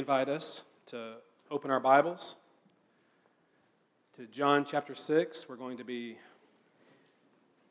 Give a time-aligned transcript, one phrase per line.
[0.00, 1.16] Invite us to
[1.50, 2.34] open our Bibles
[4.16, 5.46] to John chapter 6.
[5.46, 6.16] We're going to be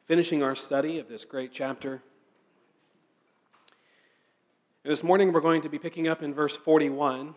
[0.04, 2.04] finishing our study of this great chapter.
[4.84, 7.34] And this morning we're going to be picking up in verse 41,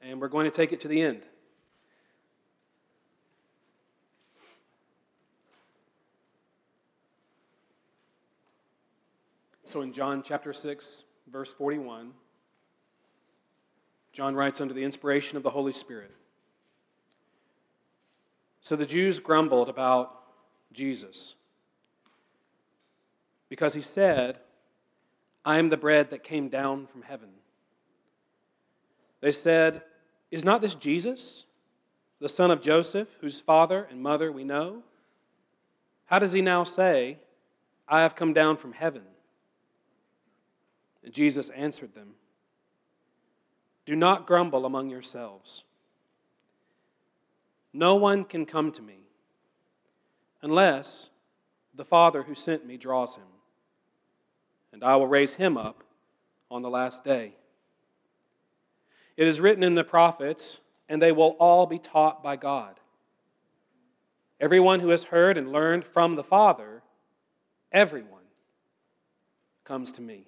[0.00, 1.26] and we're going to take it to the end.
[9.66, 12.12] So in John chapter 6, verse 41,
[14.14, 16.12] John writes under the inspiration of the Holy Spirit.
[18.60, 20.20] So the Jews grumbled about
[20.72, 21.34] Jesus
[23.48, 24.38] because he said,
[25.44, 27.30] I am the bread that came down from heaven.
[29.20, 29.82] They said,
[30.30, 31.44] Is not this Jesus,
[32.20, 34.84] the son of Joseph, whose father and mother we know?
[36.06, 37.18] How does he now say,
[37.88, 39.02] I have come down from heaven?
[41.02, 42.14] And Jesus answered them,
[43.86, 45.64] Do not grumble among yourselves.
[47.72, 49.08] No one can come to me
[50.42, 51.10] unless
[51.74, 53.24] the Father who sent me draws him
[54.74, 55.84] and I will raise him up
[56.50, 57.36] on the last day.
[59.16, 62.80] It is written in the prophets, and they will all be taught by God.
[64.40, 66.82] Everyone who has heard and learned from the Father,
[67.70, 68.24] everyone
[69.62, 70.26] comes to me.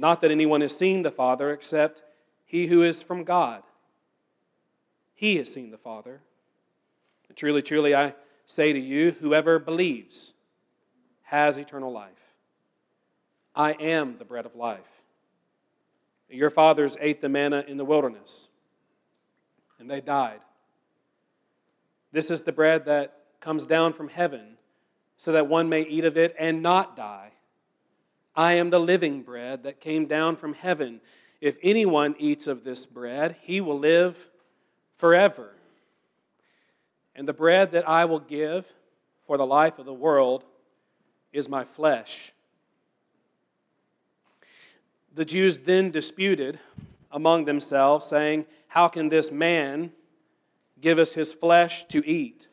[0.00, 2.02] Not that anyone has seen the Father except
[2.46, 3.62] he who is from God.
[5.14, 6.22] He has seen the Father.
[7.28, 8.14] And truly, truly, I
[8.46, 10.32] say to you, whoever believes
[11.24, 12.32] has eternal life.
[13.54, 15.02] I am the bread of life.
[16.30, 18.48] Your fathers ate the manna in the wilderness,
[19.78, 20.40] and they died.
[22.10, 24.56] This is the bread that comes down from heaven,
[25.18, 27.32] so that one may eat of it and not die.
[28.40, 31.00] I am the living bread that came down from heaven.
[31.40, 34.28] If anyone eats of this bread, he will live
[34.94, 35.54] forever.
[37.14, 38.72] And the bread that I will give
[39.26, 40.44] for the life of the world
[41.32, 42.32] is my flesh
[45.14, 46.58] the Jews then disputed
[47.10, 49.92] among themselves, saying, How can this man
[50.80, 52.48] give us his flesh to eat?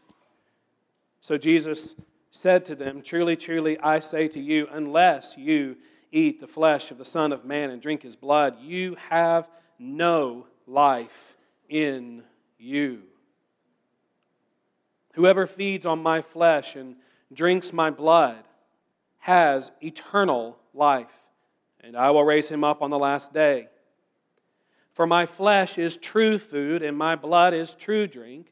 [1.22, 1.96] So Jesus
[2.32, 5.78] said to them, Truly, truly, I say to you, unless you
[6.12, 9.48] eat the flesh of the Son of Man and drink his blood, you have
[9.80, 11.36] no life
[11.70, 12.24] in
[12.58, 13.04] you.
[15.14, 16.96] Whoever feeds on my flesh and
[17.34, 18.48] drinks my blood
[19.20, 21.28] has eternal life
[21.88, 23.70] and I will raise him up on the last day.
[24.92, 28.52] For my flesh is true food, and my blood is true drink.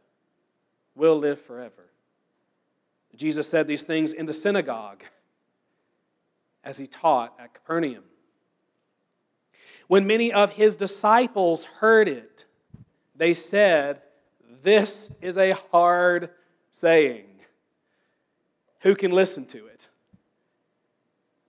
[0.95, 1.85] will live forever.
[3.15, 5.03] Jesus said these things in the synagogue
[6.63, 8.03] as he taught at Capernaum.
[9.87, 12.45] When many of his disciples heard it,
[13.15, 14.01] they said,
[14.63, 16.29] This is a hard
[16.71, 17.25] saying.
[18.81, 19.89] Who can listen to it?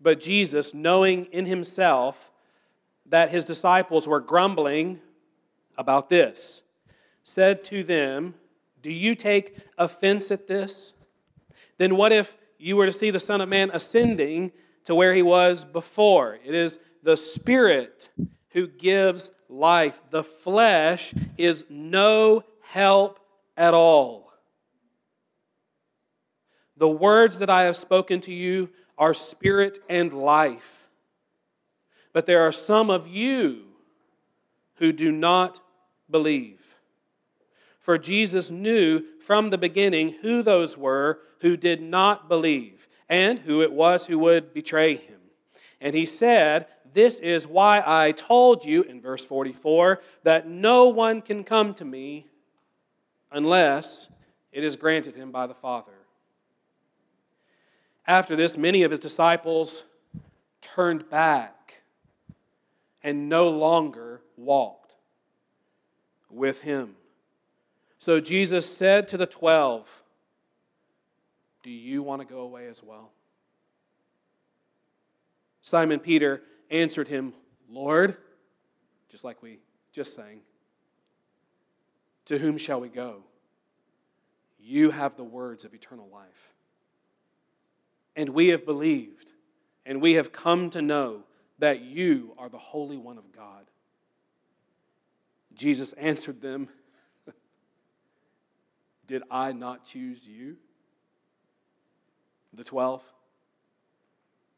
[0.01, 2.33] But Jesus, knowing in himself
[3.07, 5.01] that his disciples were grumbling
[5.79, 6.63] about this,
[7.23, 8.35] said to them,
[8.83, 10.93] Do you take offense at this?
[11.79, 14.53] Then what if you were to see the Son of Man ascending
[14.85, 16.39] to where he was before?
[16.45, 18.09] It is the Spirit
[18.51, 23.19] who gives life, the flesh is no help
[23.57, 24.33] at all.
[26.77, 30.89] The words that I have spoken to you are spirit and life.
[32.13, 33.63] But there are some of you
[34.77, 35.61] who do not
[36.11, 36.62] believe.
[37.83, 43.61] For Jesus knew from the beginning who those were who did not believe and who
[43.61, 45.19] it was who would betray him.
[45.81, 51.23] And he said, this is why I told you, in verse 44, that no one
[51.23, 52.29] can come to me
[53.33, 54.07] unless
[54.53, 55.93] it is granted him by the Father.
[58.07, 59.83] After this, many of his disciples
[60.61, 61.83] turned back
[63.03, 64.93] and no longer walked
[66.31, 66.95] with him.
[68.03, 70.03] So Jesus said to the twelve,
[71.63, 73.13] Do you want to go away as well?
[75.61, 77.33] Simon Peter answered him,
[77.71, 78.17] Lord,
[79.09, 79.61] just like we
[79.93, 80.41] just sang,
[82.25, 83.23] to whom shall we go?
[84.59, 86.53] You have the words of eternal life.
[88.17, 89.31] And we have believed,
[89.87, 91.23] and we have come to know
[91.61, 93.67] that you are the Holy One of God.
[95.55, 96.69] Jesus answered them,
[99.07, 100.57] Did I not choose you?
[102.53, 103.03] The twelve?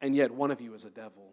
[0.00, 1.32] And yet one of you is a devil.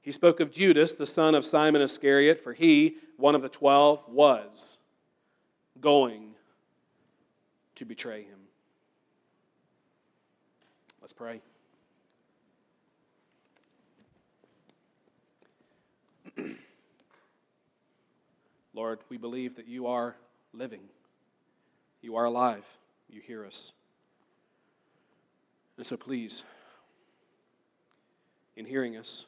[0.00, 4.04] He spoke of Judas, the son of Simon Iscariot, for he, one of the twelve,
[4.08, 4.78] was
[5.80, 6.34] going
[7.76, 8.38] to betray him.
[11.00, 11.40] Let's pray.
[18.74, 20.16] Lord, we believe that you are
[20.52, 20.82] living,
[22.00, 22.64] you are alive,
[23.08, 23.72] you hear us.
[25.76, 26.42] And so please,
[28.56, 29.26] in hearing us,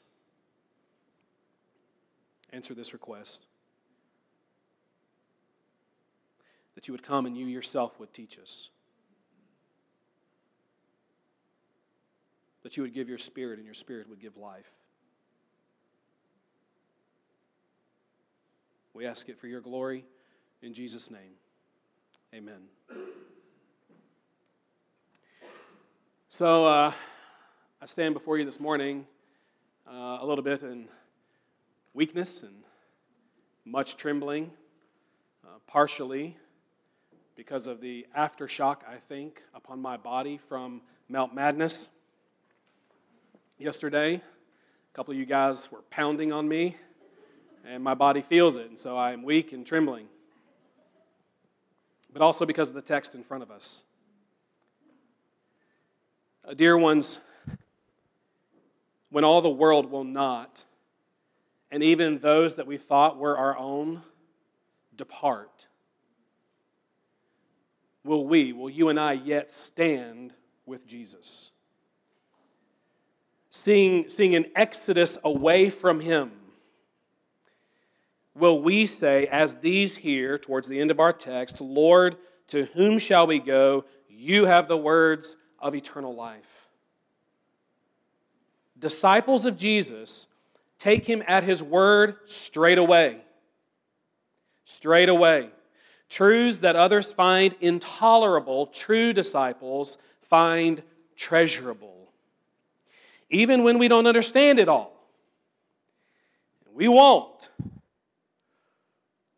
[2.53, 3.47] answer this request
[6.75, 8.71] that you would come and you yourself would teach us.
[12.63, 14.71] That you would give your spirit and your spirit would give life.
[18.93, 20.05] We ask it for your glory
[20.63, 21.40] in Jesus' name.
[22.33, 22.61] Amen.
[26.29, 26.93] So uh,
[27.83, 29.05] I stand before you this morning
[29.85, 30.87] uh, a little bit in
[31.93, 32.55] weakness and
[33.65, 34.53] much trembling,
[35.45, 36.37] uh, partially
[37.35, 41.89] because of the aftershock, I think, upon my body from Mount Madness.
[43.59, 46.77] Yesterday, a couple of you guys were pounding on me,
[47.67, 50.07] and my body feels it, and so I am weak and trembling.
[52.13, 53.83] But also because of the text in front of us.
[56.47, 57.19] Uh, dear ones,
[59.11, 60.65] when all the world will not,
[61.71, 64.03] and even those that we thought were our own,
[64.97, 65.67] depart,
[68.05, 70.35] will we, will you and I yet stand
[70.67, 71.51] with Jesus?
[73.51, 76.33] Seeing, seeing an exodus away from Him,
[78.35, 82.17] will we say, as these here, towards the end of our text, Lord,
[82.49, 83.85] to whom shall we go?
[84.09, 86.69] You have the words of eternal life.
[88.79, 90.27] Disciples of Jesus
[90.79, 93.19] take him at his word straight away.
[94.65, 95.51] Straight away.
[96.09, 100.83] Truths that others find intolerable, true disciples find
[101.17, 102.09] treasurable.
[103.29, 104.93] Even when we don't understand it all.
[106.75, 107.51] We won't.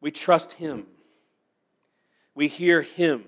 [0.03, 0.87] We trust Him.
[2.35, 3.25] We hear Him.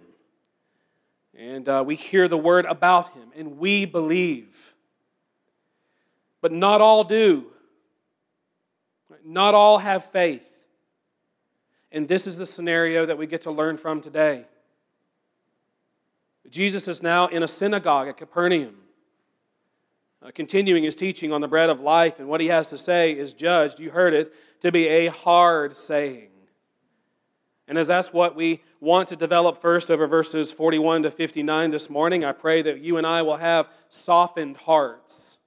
[1.34, 4.74] And uh, we hear the word about Him, and we believe.
[6.42, 7.46] But not all do.
[9.24, 10.46] Not all have faith.
[11.90, 14.44] And this is the scenario that we get to learn from today.
[16.50, 18.76] Jesus is now in a synagogue at Capernaum,
[20.22, 23.12] uh, continuing his teaching on the bread of life, and what he has to say
[23.12, 26.28] is judged, you heard it, to be a hard saying.
[27.66, 31.88] And as that's what we want to develop first over verses 41 to 59 this
[31.88, 35.38] morning, I pray that you and I will have softened hearts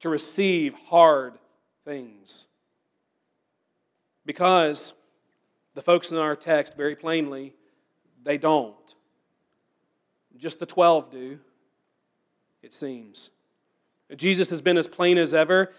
[0.00, 1.34] to receive hard
[1.84, 2.46] things.
[4.24, 4.94] Because
[5.74, 7.54] the folks in our text, very plainly,
[8.22, 8.94] they don't.
[10.36, 11.38] Just the 12 do,
[12.62, 13.30] it seems.
[14.16, 15.72] Jesus has been as plain as ever,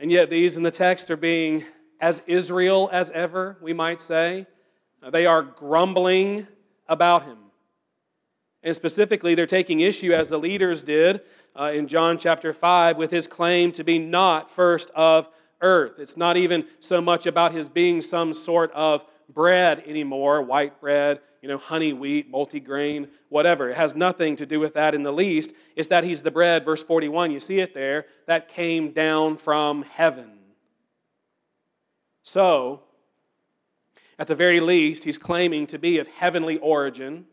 [0.00, 1.64] and yet these in the text are being
[2.00, 4.46] as Israel as ever, we might say.
[5.10, 6.46] They are grumbling
[6.88, 7.38] about him.
[8.62, 11.20] And specifically, they're taking issue, as the leaders did
[11.58, 15.28] uh, in John chapter 5, with his claim to be not first of
[15.60, 15.98] earth.
[15.98, 21.20] It's not even so much about his being some sort of bread anymore, white bread,
[21.42, 23.70] you know, honey wheat, multigrain, whatever.
[23.70, 25.52] It has nothing to do with that in the least.
[25.76, 29.82] It's that he's the bread, verse 41, you see it there, that came down from
[29.82, 30.37] heaven.
[32.30, 32.82] So,
[34.18, 37.24] at the very least, he's claiming to be of heavenly origin,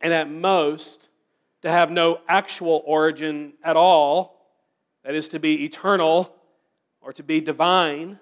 [0.00, 1.06] and at most,
[1.62, 4.44] to have no actual origin at all
[5.04, 6.34] that is to be eternal
[7.00, 8.18] or to be divine.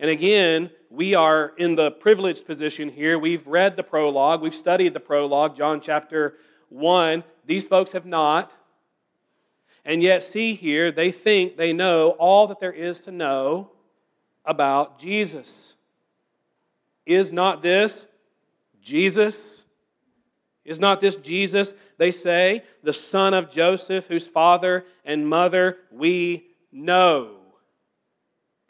[0.00, 3.20] And again, we are in the privileged position here.
[3.20, 6.38] We've read the prologue, we've studied the prologue, John chapter
[6.70, 7.22] 1.
[7.46, 8.52] These folks have not.
[9.84, 13.70] And yet, see here, they think they know all that there is to know
[14.48, 15.76] about Jesus.
[17.06, 18.06] Is not this
[18.82, 19.64] Jesus?
[20.64, 26.46] Is not this Jesus, they say, the son of Joseph, whose father and mother we
[26.70, 27.36] know?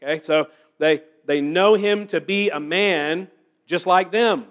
[0.00, 0.46] Okay, so
[0.78, 3.28] they, they know him to be a man
[3.66, 4.46] just like them.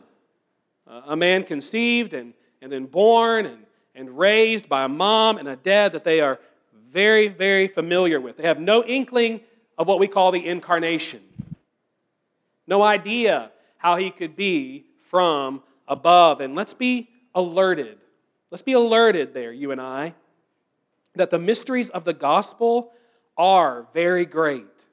[0.88, 3.60] A man conceived and, and then born and,
[3.96, 6.39] and raised by a mom and a dad that they are
[6.74, 8.38] very, very familiar with.
[8.38, 9.39] They have no inkling
[9.77, 11.22] of what we call the incarnation,
[12.65, 16.41] no idea how he could be from above.
[16.41, 17.98] And let's be alerted.
[18.51, 20.13] Let's be alerted there, you and I,
[21.15, 22.91] that the mysteries of the gospel
[23.38, 24.86] are very great.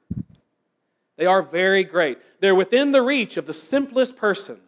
[1.17, 2.17] They are very great.
[2.41, 4.59] They're within the reach of the simplest person.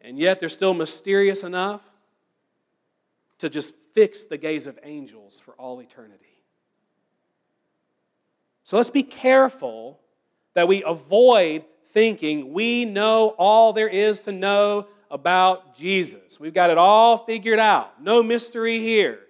[0.00, 1.82] And yet they're still mysterious enough
[3.38, 6.29] to just fix the gaze of angels for all eternity.
[8.64, 10.00] So let's be careful
[10.54, 16.38] that we avoid thinking we know all there is to know about Jesus.
[16.38, 18.02] We've got it all figured out.
[18.02, 19.20] No mystery here.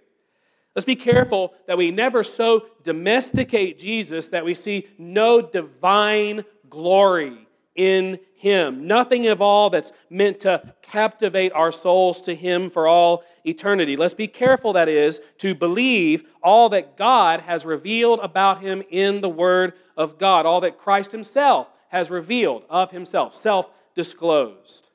[0.75, 7.47] Let's be careful that we never so domesticate Jesus that we see no divine glory
[7.81, 8.87] in Him.
[8.87, 13.97] Nothing of all that's meant to captivate our souls to Him for all eternity.
[13.97, 19.23] Let's be careful, that is, to believe all that God has revealed about Him in
[19.23, 24.89] the Word of God, all that Christ Himself has revealed of Himself, self disclosed.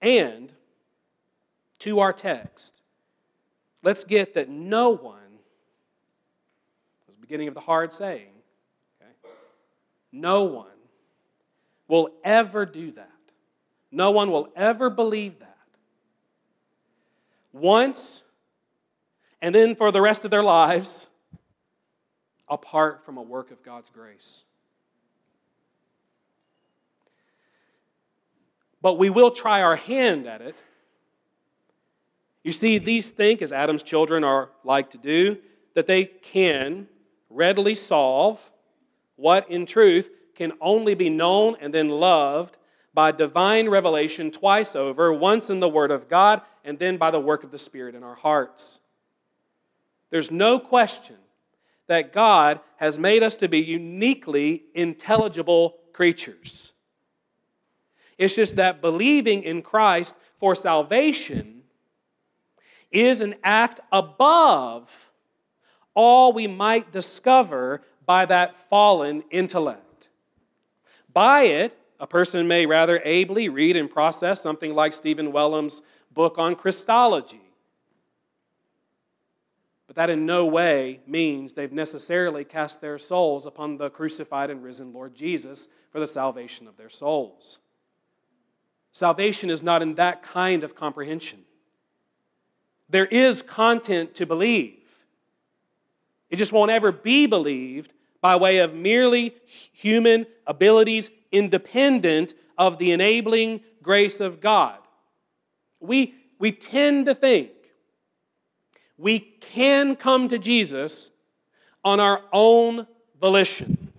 [0.00, 0.52] And
[1.78, 2.82] to our text,
[3.84, 5.38] let's get that no one,
[7.06, 8.32] was the beginning of the hard saying,
[9.00, 9.12] okay,
[10.10, 10.66] no one
[11.92, 13.10] will ever do that.
[13.90, 15.58] No one will ever believe that.
[17.52, 18.22] Once,
[19.42, 21.08] and then for the rest of their lives,
[22.48, 24.42] apart from a work of God's grace.
[28.80, 30.62] But we will try our hand at it.
[32.42, 35.36] You see, these think, as Adam's children are like to do,
[35.74, 36.88] that they can
[37.28, 38.50] readily solve
[39.16, 42.56] what in truth can only be known and then loved
[42.94, 47.20] by divine revelation twice over, once in the Word of God and then by the
[47.20, 48.80] work of the Spirit in our hearts.
[50.10, 51.16] There's no question
[51.86, 56.72] that God has made us to be uniquely intelligible creatures.
[58.18, 61.62] It's just that believing in Christ for salvation
[62.90, 65.10] is an act above
[65.94, 69.91] all we might discover by that fallen intellect.
[71.12, 76.38] By it, a person may rather ably read and process something like Stephen Wellum's book
[76.38, 77.40] on Christology.
[79.86, 84.62] But that in no way means they've necessarily cast their souls upon the crucified and
[84.62, 87.58] risen Lord Jesus for the salvation of their souls.
[88.90, 91.40] Salvation is not in that kind of comprehension.
[92.88, 94.78] There is content to believe.
[96.30, 97.92] It just won't ever be believed
[98.22, 99.34] by way of merely
[99.72, 104.78] human abilities independent of the enabling grace of God.
[105.80, 107.50] We, we tend to think
[108.96, 111.10] we can come to Jesus
[111.84, 112.86] on our own
[113.20, 113.92] volition.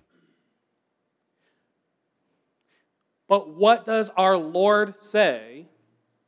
[3.28, 5.66] But what does our Lord say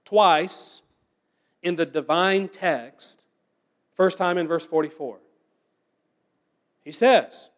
[0.05, 0.83] twice
[1.63, 3.25] in the divine text?
[3.95, 5.19] First time in verse 44.
[6.85, 7.49] He says,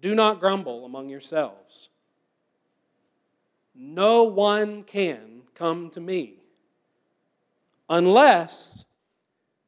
[0.00, 1.88] do not grumble among yourselves.
[3.74, 6.36] No one can come to me
[7.88, 8.84] unless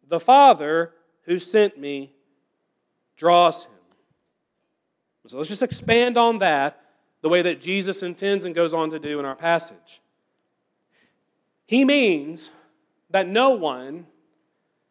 [0.08, 0.92] the Father
[1.24, 2.12] who sent me
[3.16, 3.70] draws him.
[5.26, 6.80] So let's just expand on that
[7.20, 10.00] the way that Jesus intends and goes on to do in our passage.
[11.66, 12.50] He means
[13.10, 14.06] that no one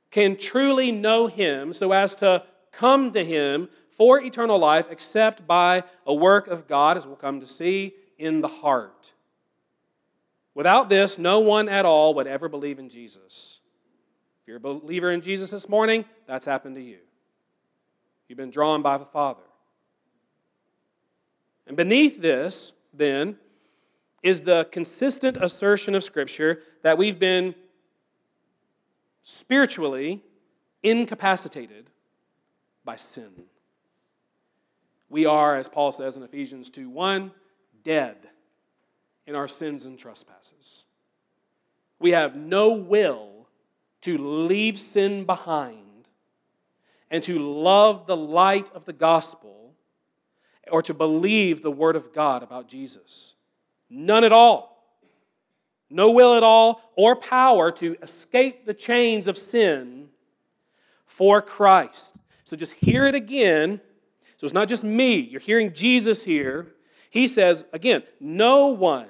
[0.09, 5.83] can truly know him so as to come to him for eternal life except by
[6.05, 9.11] a work of God, as we'll come to see, in the heart.
[10.53, 13.59] Without this, no one at all would ever believe in Jesus.
[14.41, 16.97] If you're a believer in Jesus this morning, that's happened to you.
[18.27, 19.43] You've been drawn by the Father.
[21.67, 23.37] And beneath this, then,
[24.23, 27.55] is the consistent assertion of Scripture that we've been
[29.23, 30.23] spiritually
[30.83, 31.89] incapacitated
[32.91, 33.31] by sin.
[35.09, 37.31] We are, as Paul says in Ephesians 2 1,
[37.85, 38.17] dead
[39.25, 40.83] in our sins and trespasses.
[41.99, 43.47] We have no will
[44.01, 46.09] to leave sin behind
[47.09, 49.73] and to love the light of the gospel
[50.69, 53.35] or to believe the word of God about Jesus.
[53.89, 54.83] None at all.
[55.89, 60.09] No will at all or power to escape the chains of sin
[61.05, 62.17] for Christ.
[62.51, 63.79] So just hear it again.
[64.35, 65.15] So it's not just me.
[65.15, 66.67] You're hearing Jesus here.
[67.09, 69.07] He says, again, no one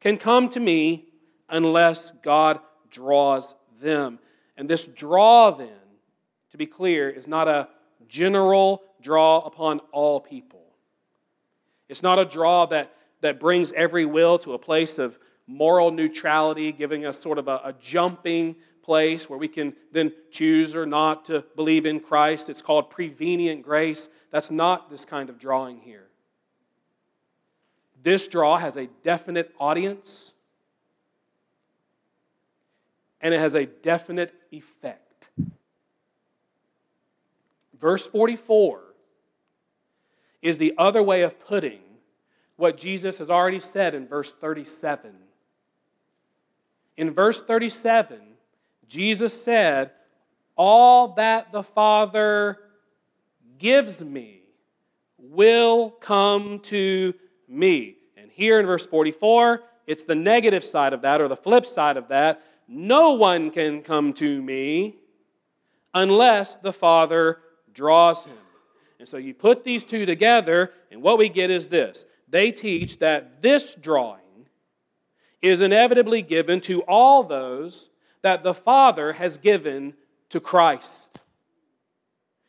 [0.00, 1.04] can come to me
[1.50, 4.20] unless God draws them.
[4.56, 5.68] And this draw, then,
[6.50, 7.68] to be clear, is not a
[8.08, 10.64] general draw upon all people.
[11.90, 12.90] It's not a draw that,
[13.20, 17.60] that brings every will to a place of moral neutrality, giving us sort of a,
[17.64, 22.48] a jumping place where we can then choose or not to believe in Christ.
[22.48, 24.08] It's called prevenient grace.
[24.30, 26.08] That's not this kind of drawing here.
[28.02, 30.32] This draw has a definite audience
[33.20, 35.28] and it has a definite effect.
[37.78, 38.82] Verse 44
[40.42, 41.80] is the other way of putting
[42.56, 45.14] what Jesus has already said in verse 37.
[46.96, 48.18] In verse 37,
[48.92, 49.90] Jesus said,
[50.54, 52.58] All that the Father
[53.58, 54.42] gives me
[55.18, 57.14] will come to
[57.48, 57.96] me.
[58.18, 61.96] And here in verse 44, it's the negative side of that or the flip side
[61.96, 62.42] of that.
[62.68, 64.96] No one can come to me
[65.94, 67.38] unless the Father
[67.72, 68.36] draws him.
[68.98, 72.98] And so you put these two together, and what we get is this they teach
[72.98, 74.20] that this drawing
[75.40, 77.88] is inevitably given to all those
[78.22, 79.94] that the Father has given
[80.30, 81.18] to Christ.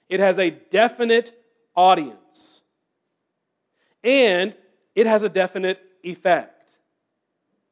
[0.10, 1.32] It has a definite
[1.76, 2.62] audience,
[4.04, 4.56] and
[4.96, 6.76] it has a definite effect.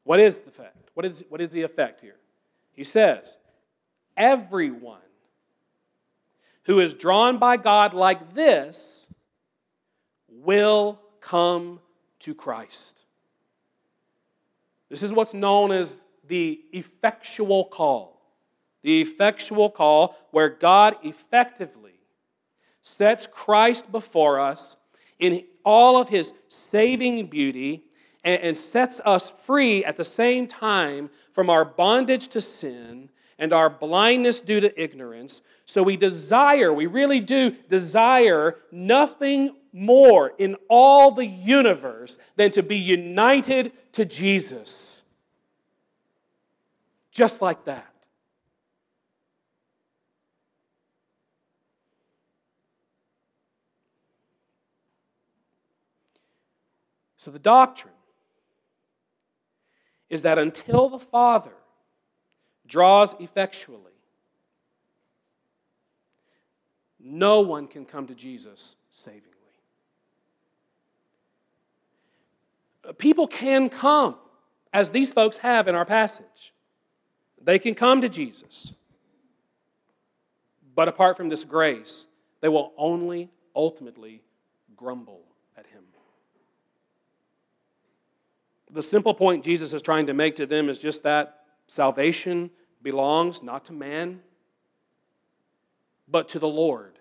[0.04, 0.90] What is the effect?
[0.94, 2.16] What is, what is the effect here?
[2.72, 3.38] He says,
[4.16, 4.98] Everyone
[6.64, 9.08] who is drawn by God like this
[10.28, 11.80] will come
[12.20, 12.98] to Christ.
[14.88, 18.20] This is what's known as the effectual call.
[18.82, 22.00] The effectual call where God effectively
[22.80, 24.76] sets Christ before us
[25.18, 27.84] in all of his saving beauty
[28.24, 33.68] and, sets us free at the same time from our bondage to sin and our
[33.68, 35.40] blindness due to ignorance
[35.72, 42.62] so we desire, we really do desire nothing more in all the universe than to
[42.62, 45.01] be united to Jesus.
[47.12, 47.92] Just like that.
[57.18, 57.94] So the doctrine
[60.10, 61.52] is that until the Father
[62.66, 63.92] draws effectually,
[66.98, 69.28] no one can come to Jesus savingly.
[72.98, 74.16] People can come,
[74.72, 76.52] as these folks have in our passage.
[77.44, 78.72] They can come to Jesus.
[80.74, 82.06] But apart from this grace,
[82.40, 84.22] they will only ultimately
[84.76, 85.22] grumble
[85.56, 85.82] at him.
[88.70, 92.50] The simple point Jesus is trying to make to them is just that salvation
[92.82, 94.20] belongs not to man,
[96.08, 96.98] but to the Lord.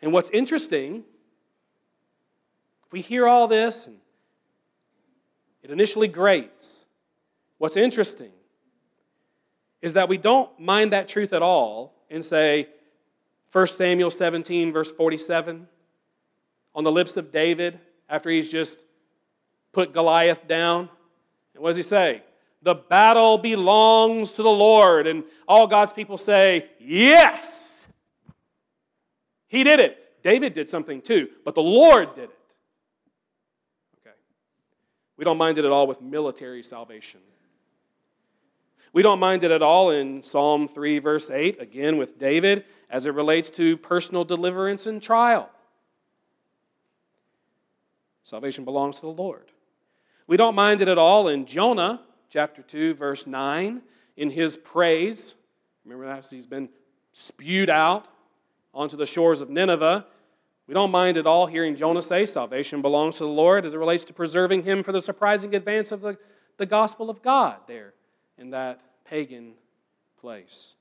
[0.00, 1.04] And what's interesting,
[2.86, 3.98] if we hear all this and
[5.62, 6.86] it initially grates,
[7.60, 8.32] what's interesting
[9.82, 12.68] is that we don't mind that truth at all and say,
[13.52, 15.68] 1 Samuel 17, verse 47,
[16.74, 18.80] on the lips of David, after he's just
[19.72, 20.88] put Goliath down.
[21.54, 22.22] And what does he say?
[22.62, 25.06] The battle belongs to the Lord.
[25.06, 27.86] And all God's people say, Yes!
[29.48, 30.22] He did it.
[30.22, 32.54] David did something too, but the Lord did it.
[34.00, 34.16] Okay.
[35.16, 37.20] We don't mind it at all with military salvation.
[38.92, 43.06] We don't mind it at all in Psalm 3, verse 8, again with David, as
[43.06, 45.48] it relates to personal deliverance and trial.
[48.24, 49.52] Salvation belongs to the Lord.
[50.26, 53.82] We don't mind it at all in Jonah chapter 2, verse 9,
[54.16, 55.34] in his praise.
[55.84, 56.68] Remember that he's been
[57.12, 58.06] spewed out
[58.74, 60.06] onto the shores of Nineveh.
[60.66, 63.78] We don't mind at all hearing Jonah say salvation belongs to the Lord as it
[63.78, 66.18] relates to preserving him for the surprising advance of the,
[66.56, 67.94] the gospel of God there
[68.40, 69.52] in that pagan
[70.20, 70.74] place.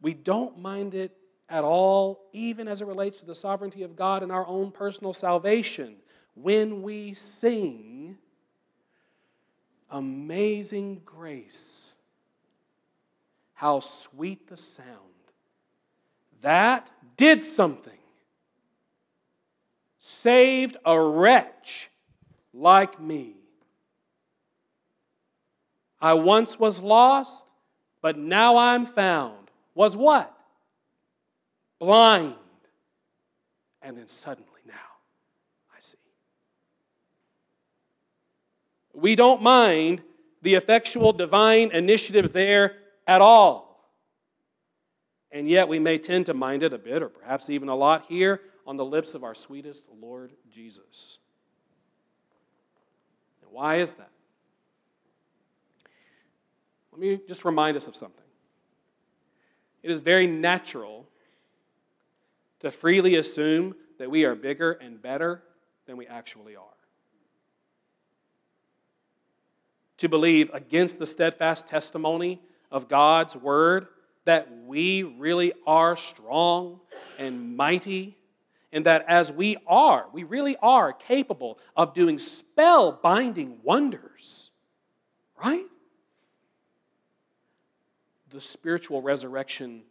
[0.00, 1.16] We don't mind it
[1.48, 5.12] at all, even as it relates to the sovereignty of God and our own personal
[5.12, 5.96] salvation,
[6.34, 8.16] when we sing
[9.92, 11.94] Amazing Grace.
[13.52, 14.88] How sweet the sound.
[16.40, 17.92] That did something.
[19.98, 21.90] Saved a wretch
[22.54, 23.41] like me.
[26.02, 27.46] I once was lost,
[28.00, 29.50] but now I'm found.
[29.74, 30.36] Was what?
[31.78, 32.34] Blind.
[33.80, 34.72] And then suddenly now
[35.74, 35.96] I see.
[38.92, 40.02] We don't mind
[40.42, 42.74] the effectual divine initiative there
[43.06, 43.72] at all.
[45.30, 48.06] And yet we may tend to mind it a bit, or perhaps even a lot,
[48.08, 51.18] here on the lips of our sweetest Lord Jesus.
[53.42, 54.11] And why is that?
[56.92, 58.24] Let me just remind us of something.
[59.82, 61.06] It is very natural
[62.60, 65.42] to freely assume that we are bigger and better
[65.86, 66.64] than we actually are.
[69.98, 73.88] To believe against the steadfast testimony of God's word
[74.24, 76.80] that we really are strong
[77.18, 78.16] and mighty,
[78.72, 84.50] and that as we are, we really are capable of doing spell binding wonders,
[85.42, 85.66] right?
[88.32, 89.82] The spiritual resurrection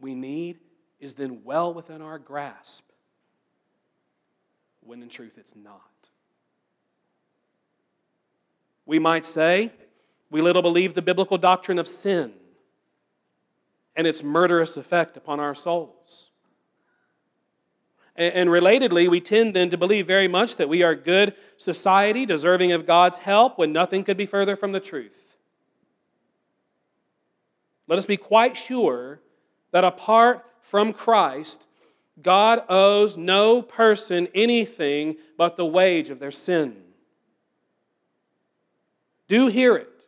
[0.00, 0.58] we need
[1.00, 2.84] is then well within our grasp,
[4.80, 5.82] when in truth it's not.
[8.86, 9.72] We might say,
[10.30, 12.32] we little believe the biblical doctrine of sin
[13.94, 16.30] and its murderous effect upon our souls.
[18.16, 22.72] And, relatedly, we tend then to believe very much that we are good society, deserving
[22.72, 25.27] of God's help, when nothing could be further from the truth.
[27.88, 29.20] Let us be quite sure
[29.72, 31.66] that apart from Christ,
[32.20, 36.76] God owes no person anything but the wage of their sin.
[39.26, 40.06] Do hear it.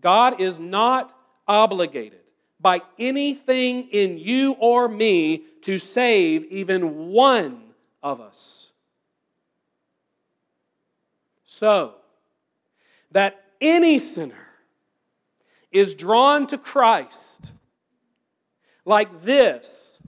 [0.00, 1.16] God is not
[1.48, 2.20] obligated
[2.60, 7.62] by anything in you or me to save even one
[8.02, 8.72] of us.
[11.46, 11.94] So,
[13.12, 14.49] that any sinner
[15.72, 17.52] is drawn to Christ
[18.84, 20.00] like this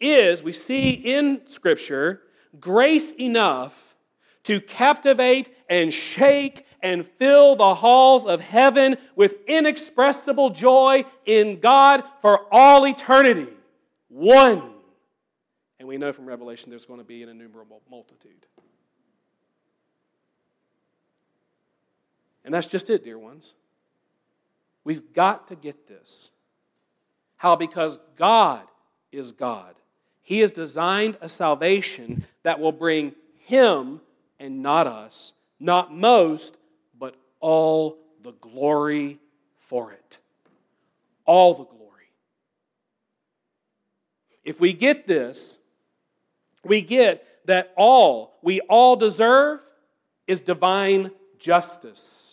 [0.00, 2.22] is, we see in Scripture,
[2.60, 3.96] grace enough
[4.44, 12.04] to captivate and shake and fill the halls of heaven with inexpressible joy in God
[12.20, 13.48] for all eternity.
[14.08, 14.62] One.
[15.80, 18.46] And we know from Revelation there's going to be an innumerable multitude.
[22.44, 23.54] And that's just it, dear ones.
[24.86, 26.30] We've got to get this.
[27.38, 27.56] How?
[27.56, 28.62] Because God
[29.10, 29.74] is God.
[30.22, 34.00] He has designed a salvation that will bring Him
[34.38, 36.56] and not us, not most,
[36.96, 39.18] but all the glory
[39.58, 40.18] for it.
[41.24, 42.12] All the glory.
[44.44, 45.58] If we get this,
[46.64, 49.64] we get that all we all deserve
[50.28, 52.25] is divine justice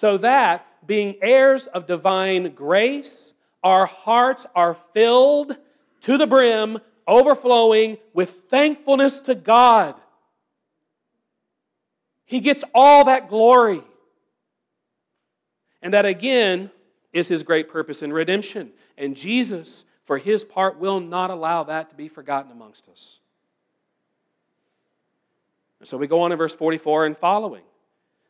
[0.00, 5.58] so that, being heirs of divine grace, our hearts are filled
[6.00, 9.94] to the brim, overflowing with thankfulness to God.
[12.24, 13.82] He gets all that glory.
[15.82, 16.70] And that again
[17.12, 18.70] is his great purpose in redemption.
[18.96, 23.18] And Jesus, for his part, will not allow that to be forgotten amongst us.
[25.78, 27.64] And so we go on in verse 44 and following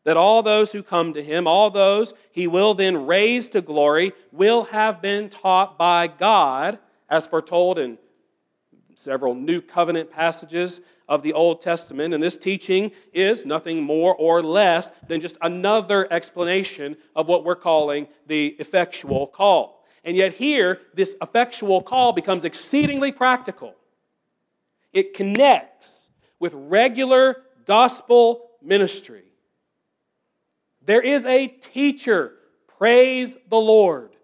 [0.04, 4.12] that all those who come to him, all those he will then raise to glory,
[4.32, 7.98] will have been taught by God, as foretold in
[8.94, 12.14] several New Covenant passages of the Old Testament.
[12.14, 17.56] And this teaching is nothing more or less than just another explanation of what we're
[17.56, 19.84] calling the effectual call.
[20.04, 23.74] And yet, here, this effectual call becomes exceedingly practical.
[24.92, 26.08] It connects
[26.38, 29.29] with regular gospel ministry.
[30.90, 32.33] There is a teacher,
[32.66, 34.16] praise the Lord.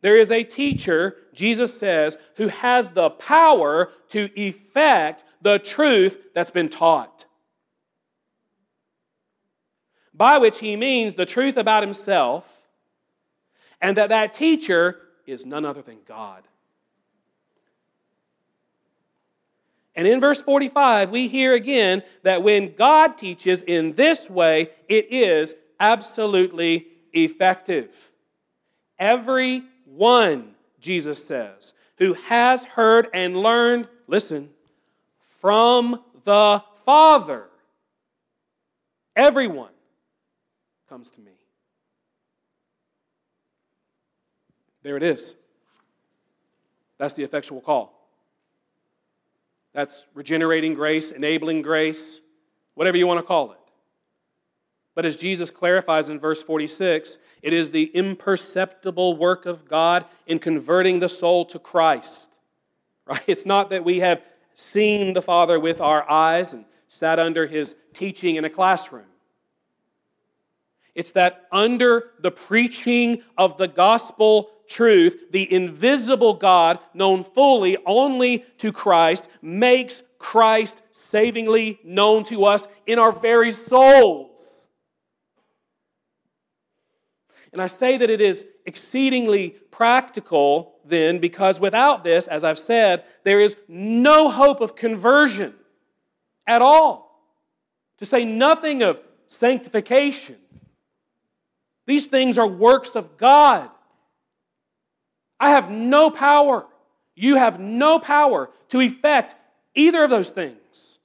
[0.00, 6.52] There is a teacher, Jesus says, who has the power to effect the truth that's
[6.52, 7.24] been taught.
[10.14, 12.62] By which he means the truth about himself,
[13.80, 16.44] and that that teacher is none other than God.
[19.96, 25.10] And in verse 45, we hear again that when God teaches in this way, it
[25.10, 28.10] is absolutely effective.
[28.98, 34.50] Every one, Jesus says, who has heard and learned, listen,
[35.40, 37.44] from the Father,
[39.14, 39.72] everyone
[40.90, 41.32] comes to me.
[44.82, 45.34] There it is.
[46.98, 47.95] That's the effectual call.
[49.76, 52.22] That's regenerating grace, enabling grace,
[52.76, 53.58] whatever you want to call it.
[54.94, 60.38] But as Jesus clarifies in verse 46, it is the imperceptible work of God in
[60.38, 62.32] converting the soul to Christ.
[63.08, 63.22] Right?
[63.28, 64.20] It's not that we have
[64.56, 69.04] seen the Father with our eyes and sat under his teaching in a classroom.
[70.96, 78.46] It's that under the preaching of the gospel truth, the invisible God, known fully only
[78.56, 84.68] to Christ, makes Christ savingly known to us in our very souls.
[87.52, 93.04] And I say that it is exceedingly practical then because without this, as I've said,
[93.22, 95.54] there is no hope of conversion
[96.46, 97.22] at all.
[97.98, 100.36] To say nothing of sanctification.
[101.86, 103.70] These things are works of God.
[105.38, 106.66] I have no power.
[107.14, 109.34] You have no power to effect
[109.74, 110.98] either of those things.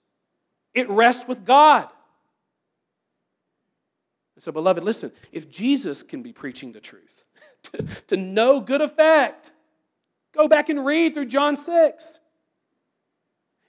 [0.73, 1.87] It rests with God.
[4.41, 7.25] So, beloved, listen if Jesus can be preaching the truth
[7.63, 9.51] to, to no good effect,
[10.33, 12.19] go back and read through John 6.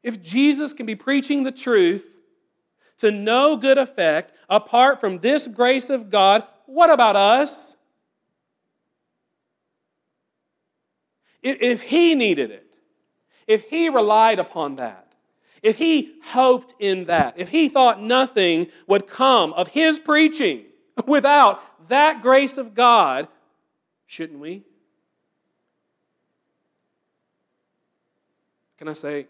[0.03, 2.17] If Jesus can be preaching the truth
[2.99, 7.77] to no good effect apart from this grace of God, what about us?
[11.43, 12.79] If he needed it,
[13.47, 15.13] if he relied upon that,
[15.63, 20.65] if he hoped in that, if he thought nothing would come of his preaching
[21.07, 23.29] without that grace of God,
[24.07, 24.65] shouldn't we?
[28.79, 29.27] Can I say,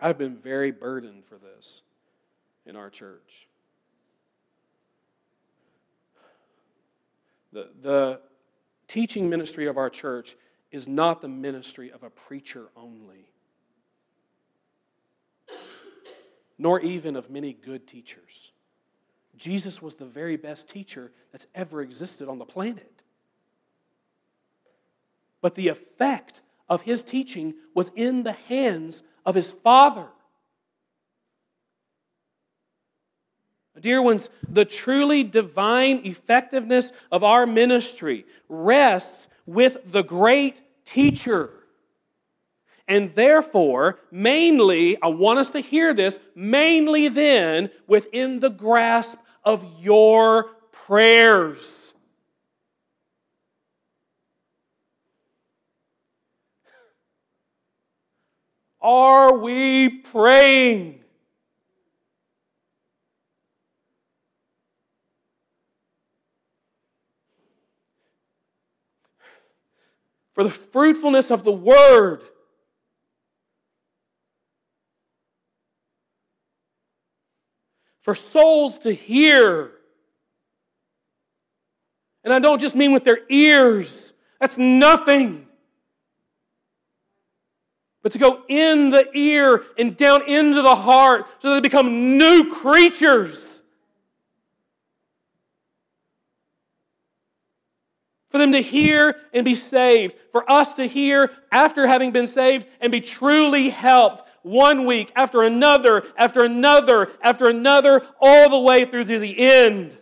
[0.00, 1.82] I've been very burdened for this
[2.64, 3.46] in our church.
[7.54, 8.20] The, the
[8.88, 10.34] teaching ministry of our church
[10.72, 13.30] is not the ministry of a preacher only,
[16.58, 18.50] nor even of many good teachers.
[19.36, 23.04] Jesus was the very best teacher that's ever existed on the planet.
[25.40, 30.08] But the effect of his teaching was in the hands of his Father.
[33.84, 41.50] Dear ones, the truly divine effectiveness of our ministry rests with the great teacher.
[42.88, 49.66] And therefore, mainly, I want us to hear this, mainly then within the grasp of
[49.78, 51.92] your prayers.
[58.80, 61.03] Are we praying?
[70.34, 72.22] For the fruitfulness of the word.
[78.02, 79.70] For souls to hear.
[82.24, 85.46] And I don't just mean with their ears, that's nothing.
[88.02, 92.50] But to go in the ear and down into the heart so they become new
[92.50, 93.53] creatures.
[98.34, 102.66] For them to hear and be saved, for us to hear after having been saved
[102.80, 108.86] and be truly helped one week after another, after another, after another, all the way
[108.86, 109.96] through to the end.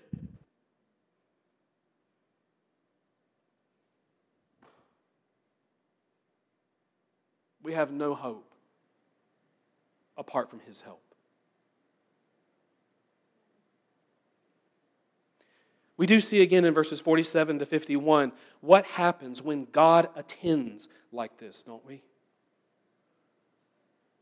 [7.63, 8.51] We have no hope
[10.17, 11.12] apart from His help.
[16.03, 21.39] We do see again in verses 47 to 51 what happens when God attends like
[21.39, 22.03] this, don't we?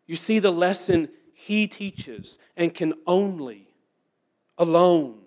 [0.07, 3.67] You see the lesson he teaches and can only,
[4.59, 5.21] alone,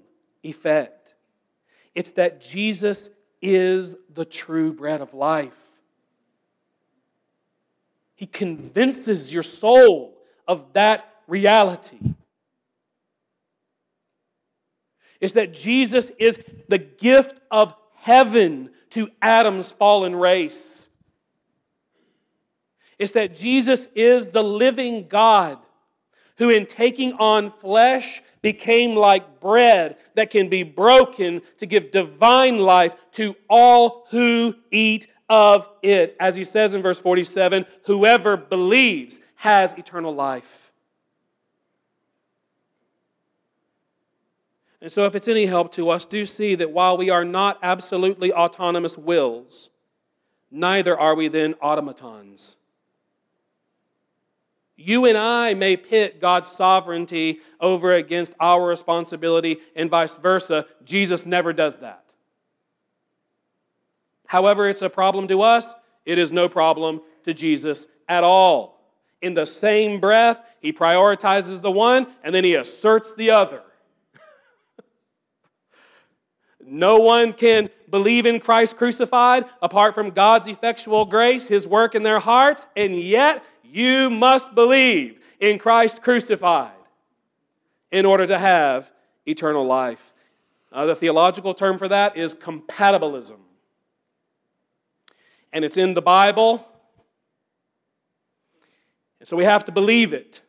[0.44, 1.16] effect.
[1.96, 3.10] It's that Jesus
[3.42, 5.80] is the true bread of life.
[8.14, 12.14] He convinces your soul of that reality
[15.24, 20.90] is that Jesus is the gift of heaven to Adam's fallen race.
[23.00, 25.60] It's that Jesus is the living God
[26.40, 32.58] who in taking on flesh became like bread that can be broken to give divine
[32.58, 36.18] life to all who eat of it.
[36.20, 40.73] As he says in verse 47 whoever believes has eternal life.
[44.84, 47.58] And so, if it's any help to us, do see that while we are not
[47.64, 49.70] absolutely autonomous wills,
[50.52, 52.58] neither are we then automatons.
[54.76, 60.66] You and I may pit God's sovereignty over against our responsibility and vice versa.
[60.84, 62.04] Jesus never does that.
[64.26, 65.74] However, it's a problem to us,
[66.06, 68.84] it is no problem to Jesus at all.
[69.22, 73.64] In the same breath, he prioritizes the one and then he asserts the other.
[76.68, 82.04] No one can believe in Christ crucified apart from God's effectual grace, his work in
[82.04, 86.72] their hearts, and yet you must believe in Christ crucified
[87.92, 88.92] in order to have
[89.26, 90.14] eternal life.
[90.72, 93.38] Uh, the theological term for that is compatibilism.
[95.52, 96.68] And it's in the Bible.
[99.20, 100.42] And so we have to believe it.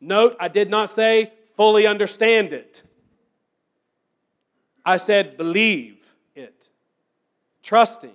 [0.00, 2.82] Note, I did not say fully understand it.
[4.88, 6.70] I said believe it,
[7.62, 8.14] trusting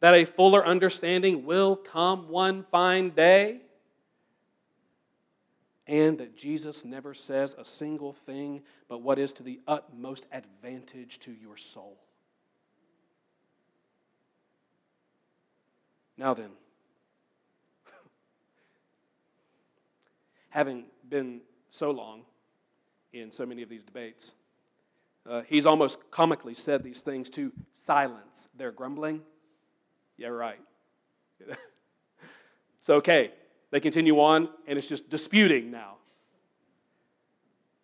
[0.00, 3.62] that a fuller understanding will come one fine day,
[5.86, 11.20] and that Jesus never says a single thing but what is to the utmost advantage
[11.20, 11.96] to your soul.
[16.18, 16.50] Now then,
[20.50, 22.24] having been so long
[23.14, 24.32] in so many of these debates,
[25.28, 29.20] uh, he's almost comically said these things to silence their grumbling.
[30.16, 30.60] Yeah, right.
[32.78, 33.32] it's okay.
[33.70, 35.96] They continue on, and it's just disputing now.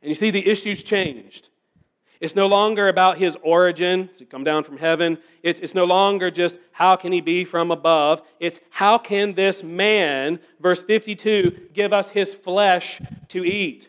[0.01, 1.51] And you see, the issues changed.
[2.21, 4.07] It's no longer about his origin.
[4.07, 5.19] Does he come down from heaven?
[5.43, 8.23] It's, it's no longer just how can he be from above.
[8.41, 13.89] It's how can this man, verse 52, give us his flesh to eat?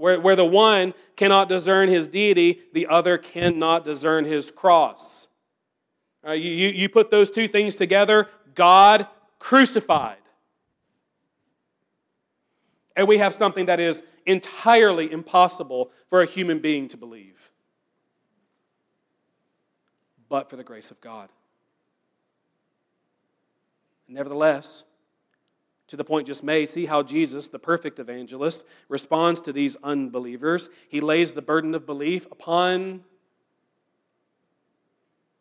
[0.00, 5.28] Where, where the one cannot discern his deity, the other cannot discern his cross.
[6.26, 9.06] Uh, you, you, you put those two things together God
[9.38, 10.16] crucified.
[12.96, 17.50] And we have something that is entirely impossible for a human being to believe,
[20.30, 21.28] but for the grace of God.
[24.08, 24.84] Nevertheless,
[25.90, 30.68] to the point just made, see how Jesus, the perfect evangelist, responds to these unbelievers.
[30.88, 33.04] He lays the burden of belief upon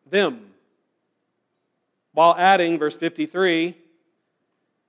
[0.10, 0.50] them
[2.14, 3.78] while adding, verse 53,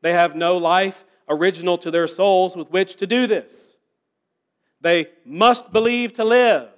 [0.02, 3.76] they have no life original to their souls with which to do this.
[4.80, 6.70] They must believe to live,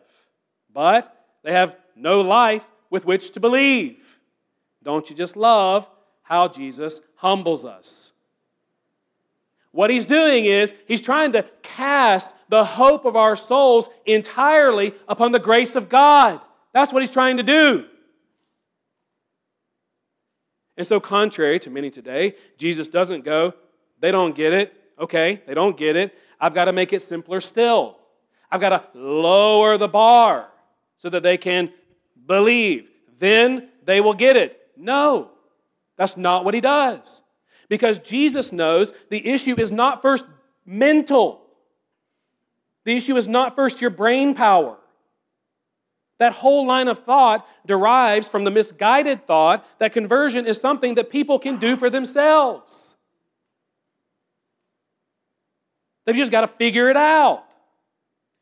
[0.72, 4.18] but they have no life with which to believe.
[4.82, 5.88] Don't you just love
[6.22, 8.11] how Jesus humbles us?
[9.72, 15.32] What he's doing is he's trying to cast the hope of our souls entirely upon
[15.32, 16.40] the grace of God.
[16.72, 17.86] That's what he's trying to do.
[20.76, 23.54] And so, contrary to many today, Jesus doesn't go,
[24.00, 24.74] they don't get it.
[24.98, 26.16] Okay, they don't get it.
[26.38, 27.98] I've got to make it simpler still.
[28.50, 30.48] I've got to lower the bar
[30.98, 31.72] so that they can
[32.26, 32.90] believe.
[33.18, 34.60] Then they will get it.
[34.76, 35.30] No,
[35.96, 37.21] that's not what he does.
[37.72, 40.26] Because Jesus knows the issue is not first
[40.66, 41.40] mental,
[42.84, 44.76] the issue is not first your brain power.
[46.18, 51.08] That whole line of thought derives from the misguided thought that conversion is something that
[51.08, 52.94] people can do for themselves.
[56.04, 57.46] They've just got to figure it out.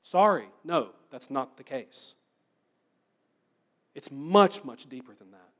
[0.02, 2.16] Sorry, no, that's not the case.
[3.94, 5.52] It's much, much deeper than that.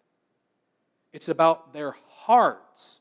[1.13, 3.01] It's about their hearts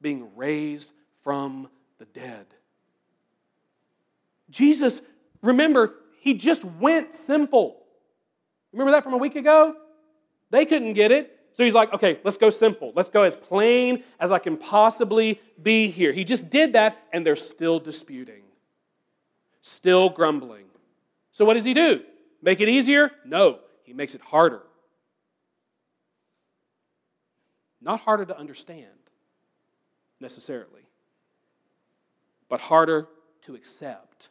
[0.00, 0.92] being raised
[1.22, 1.68] from
[1.98, 2.46] the dead.
[4.50, 5.00] Jesus,
[5.42, 7.82] remember, he just went simple.
[8.72, 9.74] Remember that from a week ago?
[10.50, 11.34] They couldn't get it.
[11.54, 12.92] So he's like, okay, let's go simple.
[12.94, 16.12] Let's go as plain as I can possibly be here.
[16.12, 18.42] He just did that, and they're still disputing,
[19.60, 20.66] still grumbling.
[21.32, 22.02] So what does he do?
[22.42, 23.10] Make it easier?
[23.24, 24.62] No, he makes it harder.
[27.80, 28.86] Not harder to understand,
[30.20, 30.88] necessarily,
[32.48, 33.08] but harder
[33.42, 34.28] to accept,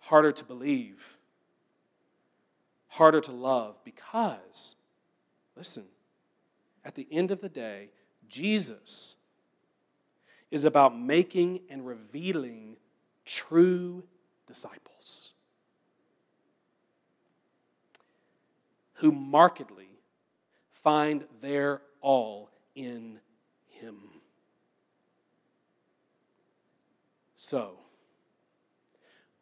[0.00, 1.18] harder to believe
[2.98, 4.74] harder to love because,
[5.56, 5.84] listen,
[6.84, 7.90] at the end of the day,
[8.28, 9.14] Jesus
[10.50, 12.76] is about making and revealing
[13.24, 14.02] true
[14.46, 15.32] disciples
[18.94, 19.90] who markedly
[20.72, 23.20] find their all in
[23.80, 23.96] Him.
[27.36, 27.78] So,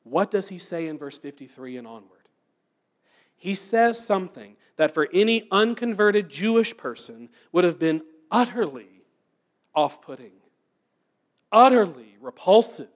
[0.03, 2.29] what does he say in verse 53 and onward?
[3.37, 9.03] He says something that for any unconverted Jewish person would have been utterly
[9.75, 10.33] off putting,
[11.51, 12.89] utterly repulsive.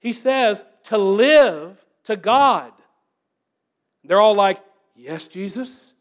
[0.00, 2.72] He says to live to God.
[4.04, 4.60] They're all like,
[4.98, 5.94] Yes, Jesus,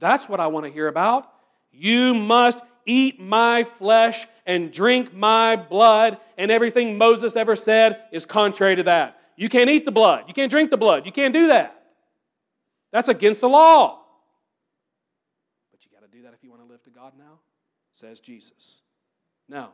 [0.00, 1.32] that's what I want to hear about.
[1.70, 8.24] You must eat my flesh and drink my blood, and everything Moses ever said is
[8.24, 9.20] contrary to that.
[9.36, 10.24] You can't eat the blood.
[10.28, 11.04] You can't drink the blood.
[11.04, 11.82] You can't do that.
[12.92, 14.00] That's against the law.
[15.70, 17.40] But you got to do that if you want to live to God now,
[17.92, 18.80] says Jesus.
[19.48, 19.72] Now,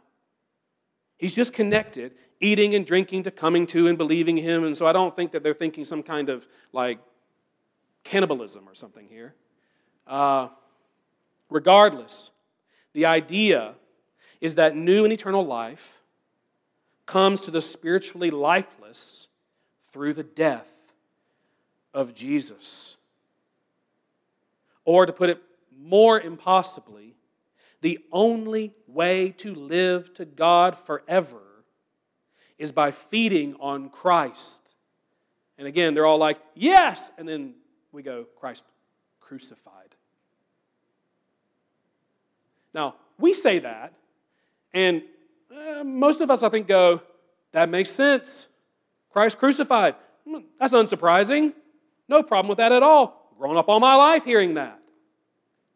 [1.18, 4.64] he's just connected eating and drinking to coming to and believing him.
[4.64, 6.98] And so I don't think that they're thinking some kind of like
[8.02, 9.34] cannibalism or something here.
[10.06, 10.48] Uh,
[11.48, 12.32] regardless,
[12.93, 13.74] the idea
[14.40, 15.99] is that new and eternal life
[17.07, 19.28] comes to the spiritually lifeless
[19.93, 20.68] through the death
[21.95, 22.97] of Jesus.
[24.84, 25.43] Or to put it
[25.78, 27.14] more impossibly,
[27.80, 31.40] the only way to live to God forever
[32.59, 34.70] is by feeding on Christ.
[35.59, 37.11] And again, they're all like, yes!
[37.18, 37.55] And then
[37.90, 38.64] we go, Christ
[39.20, 39.82] crucified.
[42.75, 43.93] Now, we say that,
[44.73, 45.03] and
[45.51, 47.03] uh, most of us, I think, go,
[47.53, 48.47] that makes sense.
[49.11, 49.95] Christ crucified.
[50.27, 51.53] Hmm, that's unsurprising.
[52.09, 53.35] No problem with that at all.
[53.39, 54.79] Grown up all my life hearing that.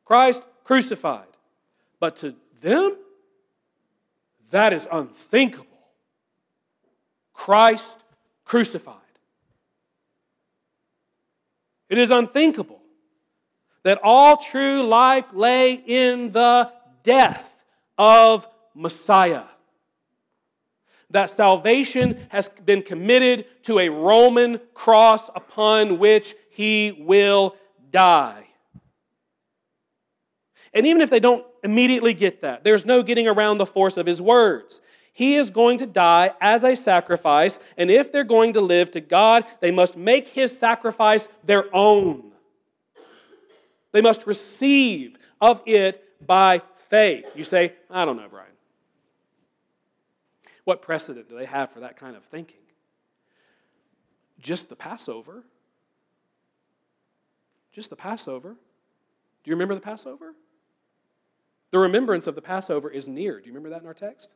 [0.05, 1.27] Christ crucified.
[2.01, 2.97] But to them,
[4.51, 5.67] that is unthinkable.
[7.33, 7.99] Christ
[8.45, 8.95] crucified.
[11.89, 12.81] It is unthinkable
[13.83, 16.73] that all true life lay in the
[17.07, 17.65] death
[17.97, 19.45] of Messiah.
[21.11, 27.55] That salvation has been committed to a Roman cross upon which he will
[27.91, 28.43] die.
[30.75, 34.05] And even if they don't immediately get that, there's no getting around the force of
[34.05, 34.81] his words.
[35.13, 39.01] He is going to die as a sacrifice, and if they're going to live to
[39.01, 42.33] God, they must make his sacrifice their own.
[43.93, 47.26] They must receive of it by faith.
[47.34, 48.51] You say, I don't know, Brian.
[50.64, 52.57] What precedent do they have for that kind of thinking?
[54.41, 55.45] Just the Passover.
[57.72, 58.51] Just the Passover.
[58.51, 60.34] Do you remember the Passover?
[61.70, 63.39] The remembrance of the Passover is near.
[63.39, 64.34] Do you remember that in our text?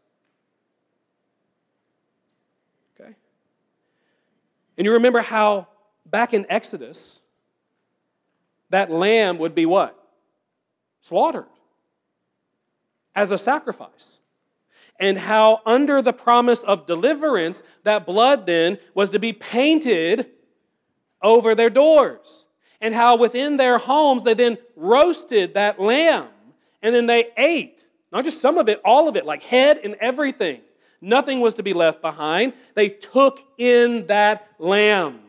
[2.99, 3.15] Okay.
[4.79, 5.69] And you remember how
[6.07, 7.21] back in Exodus,
[8.71, 9.97] that lamb would be what?
[11.03, 11.47] Slaughtered
[13.15, 14.21] as a sacrifice.
[14.99, 20.27] And how, under the promise of deliverance, that blood then was to be painted
[21.23, 22.47] over their doors.
[22.81, 26.29] And how within their homes they then roasted that lamb
[26.83, 27.85] and then they ate.
[28.13, 30.61] Not just some of it, all of it, like head and everything.
[31.01, 32.53] Nothing was to be left behind.
[32.75, 35.21] They took in that lamb.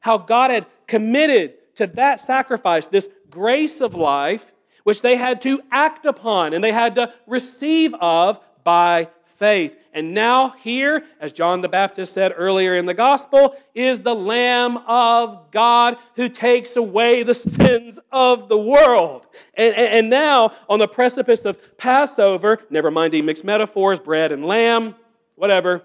[0.00, 4.52] How God had committed to that sacrifice this grace of life
[4.84, 9.08] which they had to act upon and they had to receive of by
[9.40, 9.76] faith.
[9.92, 14.76] And now, here, as John the Baptist said earlier in the gospel, is the Lamb
[14.86, 19.26] of God who takes away the sins of the world.
[19.54, 24.44] And, and, and now, on the precipice of Passover, never minding mixed metaphors, bread and
[24.44, 24.94] lamb,
[25.34, 25.82] whatever,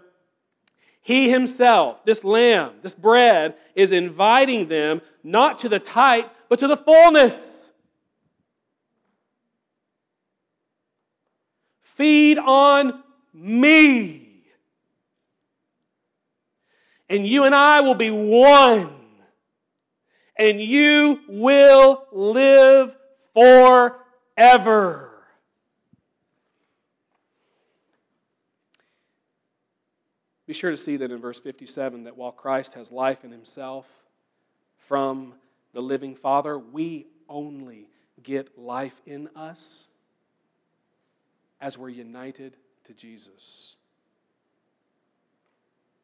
[1.02, 6.68] he himself, this lamb, this bread, is inviting them not to the tight, but to
[6.68, 7.65] the fullness.
[11.96, 13.02] Feed on
[13.34, 14.22] me.
[17.10, 18.94] And you and I will be one.
[20.38, 22.96] And you will live
[23.34, 25.12] forever.
[30.46, 33.88] Be sure to see that in verse 57 that while Christ has life in himself
[34.78, 35.34] from
[35.74, 37.88] the living Father, we only
[38.22, 39.88] get life in us
[41.62, 43.76] as we're united to Jesus.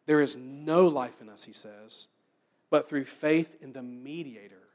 [0.05, 2.07] There is no life in us, he says,
[2.69, 4.67] but through faith in the mediator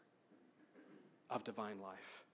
[1.29, 2.25] of divine life.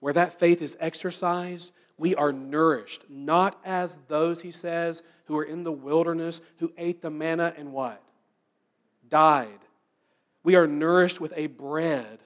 [0.00, 5.44] Where that faith is exercised, We are nourished, not as those, he says, who are
[5.44, 8.02] in the wilderness, who ate the manna and what?
[9.08, 9.60] Died.
[10.42, 12.18] We are nourished with a bread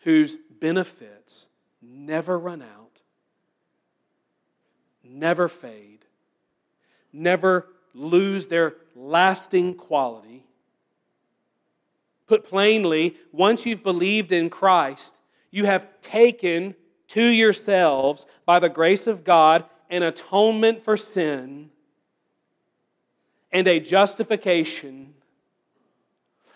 [0.00, 1.48] whose benefits
[1.86, 3.00] never run out,
[5.02, 6.04] never fade,
[7.12, 10.44] never lose their lasting quality.
[12.26, 15.18] Put plainly, once you've believed in Christ,
[15.50, 16.74] you have taken
[17.08, 21.70] to yourselves, by the grace of God, an atonement for sin
[23.52, 25.14] and a justification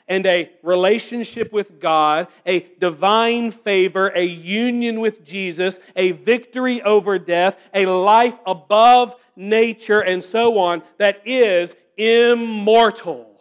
[0.08, 7.18] and a relationship with God, a divine favor, a union with Jesus, a victory over
[7.18, 13.40] death, a life above nature, and so on, that is immortal,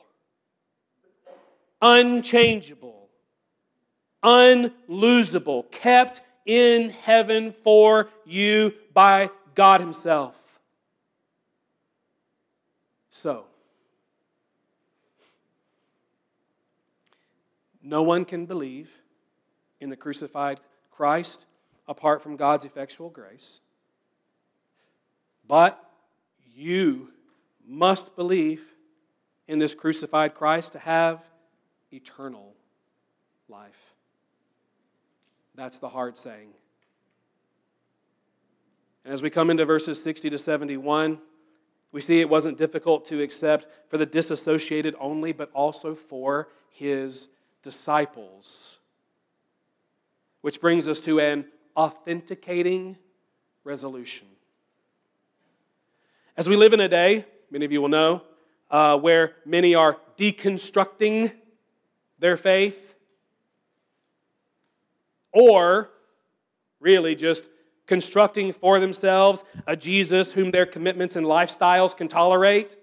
[1.82, 3.10] unchangeable,
[4.24, 10.60] unlosable, kept in heaven for you by God Himself.
[13.10, 13.46] So,
[17.88, 18.90] no one can believe
[19.80, 20.60] in the crucified
[20.92, 21.46] Christ
[21.88, 23.62] apart from God's effectual grace.
[25.48, 25.82] But
[26.54, 27.10] you
[27.66, 28.62] must believe
[29.48, 31.24] in this crucified Christ to have
[31.94, 32.54] eternal
[33.48, 33.94] life.
[35.56, 36.50] That's the hard saying.
[39.06, 41.20] And as we come into verses 60 to 71,
[41.94, 47.30] we see it wasn't difficult to accept for the disassociated only, but also for his
[47.64, 48.78] disciples.
[50.42, 51.46] Which brings us to an
[51.76, 52.98] authenticating
[53.64, 54.28] resolution.
[56.36, 58.22] As we live in a day, many of you will know,
[58.70, 61.34] uh, where many are deconstructing
[62.20, 62.96] their faith,
[65.32, 65.90] or
[66.80, 67.48] really just
[67.86, 72.78] constructing for themselves a Jesus whom their commitments and lifestyles can tolerate.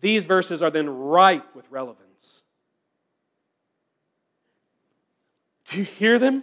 [0.00, 2.42] These verses are then ripe with relevance.
[5.68, 6.42] Do you hear them?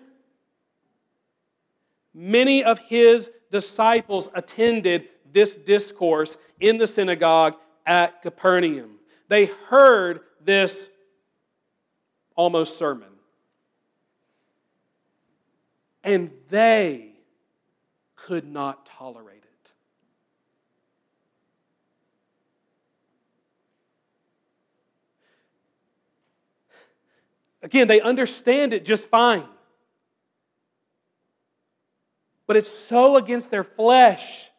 [2.14, 7.56] Many of his disciples attended this discourse in the synagogue
[7.86, 8.98] at Capernaum.
[9.28, 10.90] They heard this
[12.36, 13.10] almost sermon.
[16.04, 17.12] And they
[18.16, 19.74] could not tolerate it.
[27.68, 29.48] Again, they understand it just fine.
[32.48, 34.50] But it's so against their flesh.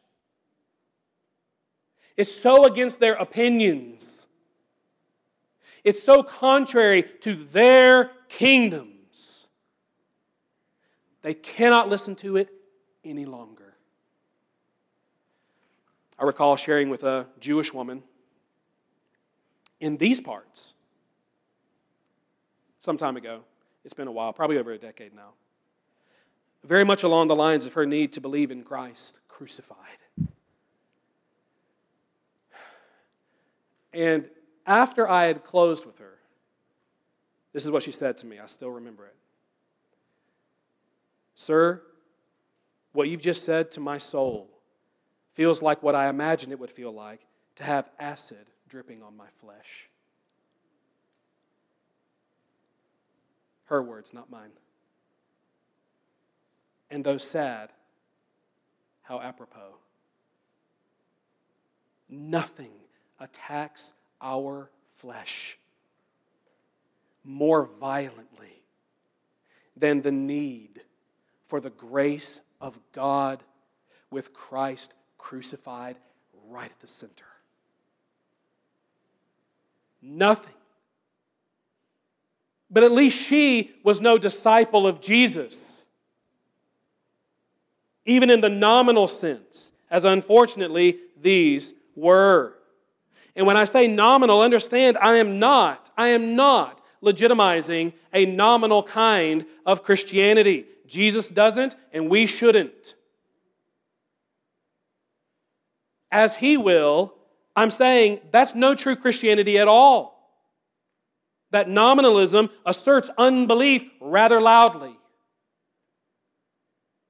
[2.16, 4.18] It's so against their opinions
[5.84, 9.48] it's so contrary to their kingdoms.
[11.22, 12.50] They cannot listen to it
[13.04, 13.74] any longer.
[16.18, 18.02] I recall sharing with a Jewish woman
[19.80, 20.74] in these parts
[22.88, 23.40] some time ago.
[23.84, 25.32] It's been a while, probably over a decade now.
[26.64, 29.98] Very much along the lines of her need to believe in Christ crucified.
[33.92, 34.30] And
[34.66, 36.14] after I had closed with her,
[37.52, 38.38] this is what she said to me.
[38.38, 39.16] I still remember it.
[41.34, 41.82] Sir,
[42.94, 44.48] what you've just said to my soul
[45.34, 47.20] feels like what I imagined it would feel like
[47.56, 49.90] to have acid dripping on my flesh.
[53.68, 54.50] Her words, not mine.
[56.90, 57.70] And though sad,
[59.02, 59.76] how apropos.
[62.08, 62.72] Nothing
[63.20, 63.92] attacks
[64.22, 65.58] our flesh
[67.22, 68.62] more violently
[69.76, 70.80] than the need
[71.44, 73.42] for the grace of God
[74.10, 75.98] with Christ crucified
[76.48, 77.26] right at the center.
[80.00, 80.54] Nothing.
[82.70, 85.84] But at least she was no disciple of Jesus,
[88.04, 92.54] even in the nominal sense, as unfortunately these were.
[93.34, 98.82] And when I say nominal, understand I am not, I am not legitimizing a nominal
[98.82, 100.66] kind of Christianity.
[100.86, 102.94] Jesus doesn't, and we shouldn't.
[106.10, 107.14] As he will,
[107.54, 110.17] I'm saying that's no true Christianity at all.
[111.50, 114.96] That nominalism asserts unbelief rather loudly.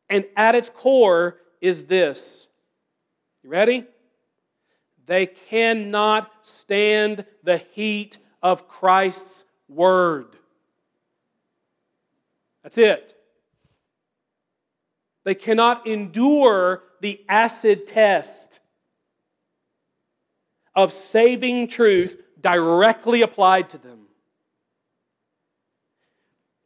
[0.08, 2.48] And at its core is this.
[3.42, 3.84] You ready?
[5.06, 10.36] They cannot stand the heat of Christ's word.
[12.62, 13.14] That's it.
[15.24, 18.60] They cannot endure the acid test
[20.74, 24.07] of saving truth directly applied to them.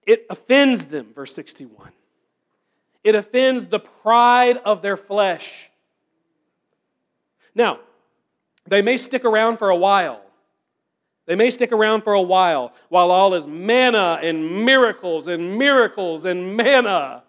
[0.07, 1.93] It offends them, verse 61.
[3.05, 5.71] It offends the pride of their flesh.
[7.55, 7.81] Now,
[8.67, 10.21] they may stick around for a while.
[11.27, 16.25] They may stick around for a while while all is manna and miracles and miracles
[16.25, 17.23] and manna.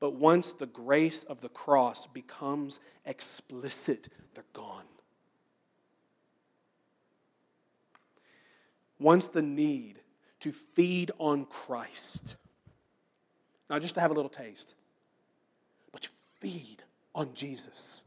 [0.00, 4.84] But once the grace of the cross becomes explicit, they're gone.
[8.98, 9.97] Once the need
[10.40, 12.36] to feed on Christ,
[13.68, 14.74] not just to have a little taste,
[15.92, 16.10] but to
[16.40, 16.82] feed
[17.14, 18.02] on Jesus,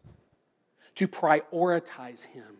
[0.95, 2.57] to prioritize Him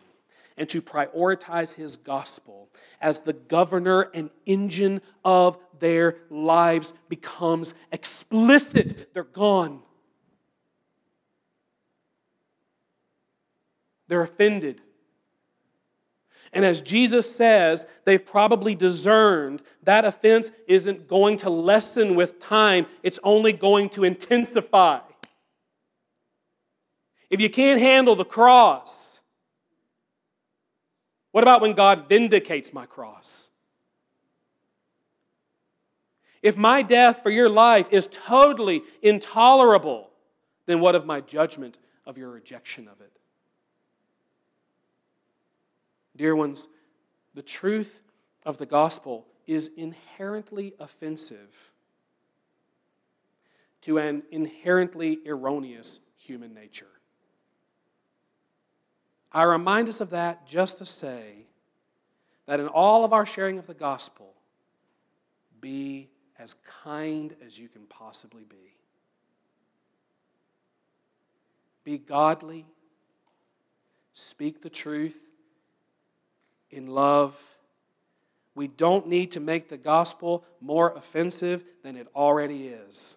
[0.56, 2.68] and to prioritize His gospel
[3.00, 9.12] as the governor and engine of their lives becomes explicit.
[9.14, 9.80] They're gone.
[14.08, 14.82] They're offended.
[16.52, 22.86] And as Jesus says, they've probably discerned that offense isn't going to lessen with time,
[23.02, 25.00] it's only going to intensify.
[27.30, 29.20] If you can't handle the cross,
[31.30, 33.48] what about when God vindicates my cross?
[36.42, 40.10] If my death for your life is totally intolerable,
[40.66, 43.12] then what of my judgment of your rejection of it?
[46.16, 46.68] Dear ones,
[47.34, 48.02] the truth
[48.44, 51.72] of the gospel is inherently offensive
[53.82, 56.86] to an inherently erroneous human nature.
[59.32, 61.46] I remind us of that just to say
[62.46, 64.34] that in all of our sharing of the gospel,
[65.60, 66.54] be as
[66.84, 68.76] kind as you can possibly be.
[71.84, 72.66] Be godly,
[74.12, 75.18] speak the truth
[76.72, 77.38] in love.
[78.54, 83.16] We don't need to make the gospel more offensive than it already is.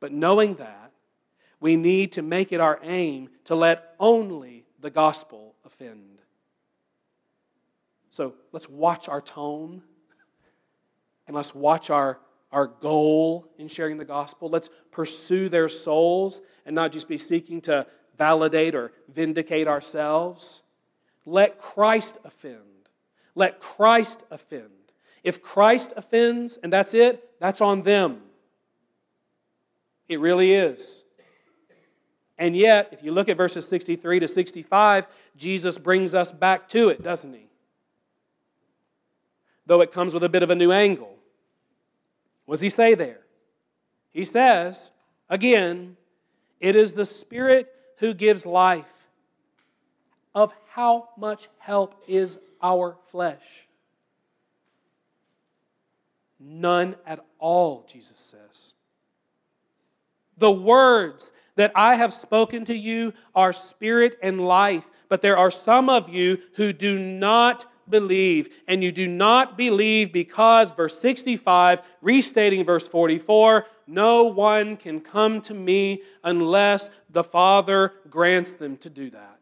[0.00, 0.92] But knowing that,
[1.60, 6.18] we need to make it our aim to let only the gospel offend.
[8.10, 9.82] So let's watch our tone
[11.26, 12.18] and let's watch our,
[12.52, 14.48] our goal in sharing the gospel.
[14.48, 17.86] Let's pursue their souls and not just be seeking to
[18.16, 20.62] validate or vindicate ourselves.
[21.28, 22.88] Let Christ offend.
[23.34, 24.70] Let Christ offend.
[25.22, 28.22] If Christ offends and that's it, that's on them.
[30.08, 31.04] It really is.
[32.38, 35.06] And yet, if you look at verses 63 to 65,
[35.36, 37.50] Jesus brings us back to it, doesn't he?
[39.66, 41.14] Though it comes with a bit of a new angle.
[42.46, 43.20] What does he say there?
[44.12, 44.90] He says,
[45.28, 45.98] again,
[46.58, 48.97] it is the Spirit who gives life.
[50.34, 53.68] Of how much help is our flesh?
[56.40, 58.74] None at all, Jesus says.
[60.36, 65.50] The words that I have spoken to you are spirit and life, but there are
[65.50, 68.48] some of you who do not believe.
[68.68, 75.40] And you do not believe because, verse 65, restating verse 44, no one can come
[75.42, 79.37] to me unless the Father grants them to do that.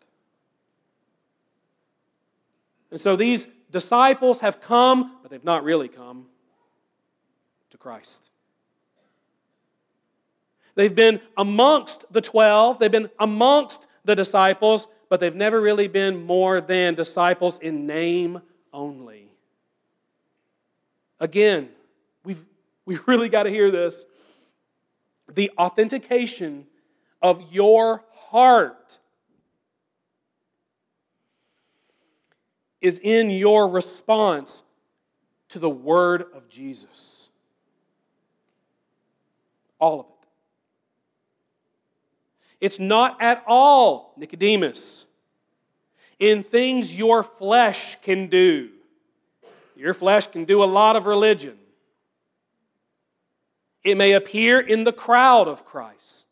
[2.91, 6.27] And so these disciples have come, but they've not really come
[7.71, 8.31] to Christ.
[10.75, 16.25] They've been amongst the 12, they've been amongst the disciples, but they've never really been
[16.25, 18.41] more than disciples in name
[18.73, 19.31] only.
[21.19, 21.71] Again,
[22.25, 22.45] we've,
[22.85, 24.05] we really got to hear this.
[25.35, 26.67] The authentication
[27.23, 28.99] of your heart
[32.87, 34.63] is in your response
[35.49, 37.31] to the word of Jesus.
[39.81, 40.13] All of it.
[42.61, 45.05] It's not at all, Nicodemus,
[46.21, 48.71] in things your flesh can do.
[49.75, 51.59] Your flesh can do a lot of religion.
[53.83, 56.26] It may appear in the crowd of Christ.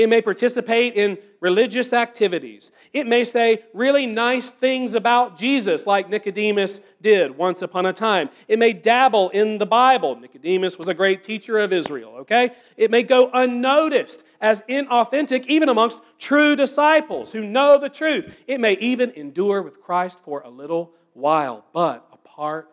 [0.00, 2.70] It may participate in religious activities.
[2.94, 8.30] It may say really nice things about Jesus, like Nicodemus did once upon a time.
[8.48, 10.18] It may dabble in the Bible.
[10.18, 12.52] Nicodemus was a great teacher of Israel, okay?
[12.78, 18.34] It may go unnoticed as inauthentic, even amongst true disciples who know the truth.
[18.46, 22.70] It may even endure with Christ for a little while, but apart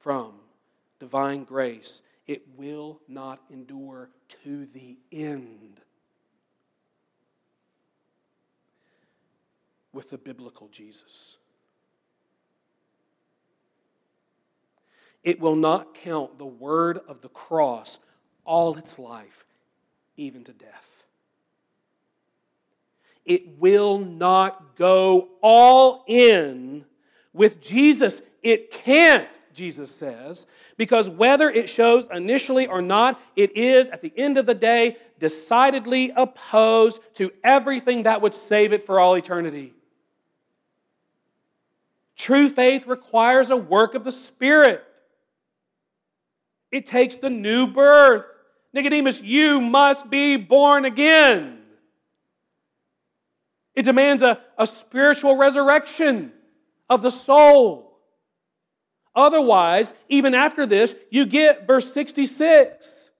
[0.00, 0.34] from
[0.98, 4.10] divine grace, it will not endure
[4.44, 5.77] to the end.
[9.92, 11.36] With the biblical Jesus.
[15.24, 17.98] It will not count the word of the cross
[18.44, 19.44] all its life,
[20.16, 21.04] even to death.
[23.24, 26.86] It will not go all in
[27.34, 28.22] with Jesus.
[28.42, 30.46] It can't, Jesus says,
[30.78, 34.96] because whether it shows initially or not, it is, at the end of the day,
[35.18, 39.74] decidedly opposed to everything that would save it for all eternity.
[42.18, 44.84] True faith requires a work of the Spirit.
[46.70, 48.26] It takes the new birth.
[48.74, 51.60] Nicodemus, you must be born again.
[53.74, 56.32] It demands a, a spiritual resurrection
[56.90, 58.00] of the soul.
[59.14, 63.10] Otherwise, even after this, you get verse 66.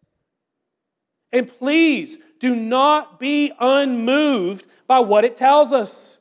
[1.32, 6.18] And please do not be unmoved by what it tells us.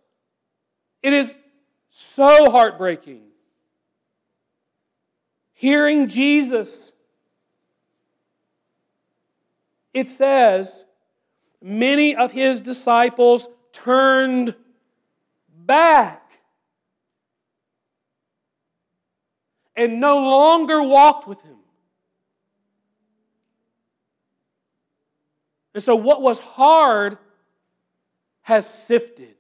[1.02, 1.36] It is
[2.00, 3.24] so heartbreaking.
[5.54, 6.92] Hearing Jesus
[9.98, 10.86] it says,
[11.60, 14.54] many of his disciples turned
[15.66, 16.32] back
[19.76, 21.58] and no longer walked with him.
[25.74, 27.18] And so, what was hard
[28.42, 29.37] has sifted.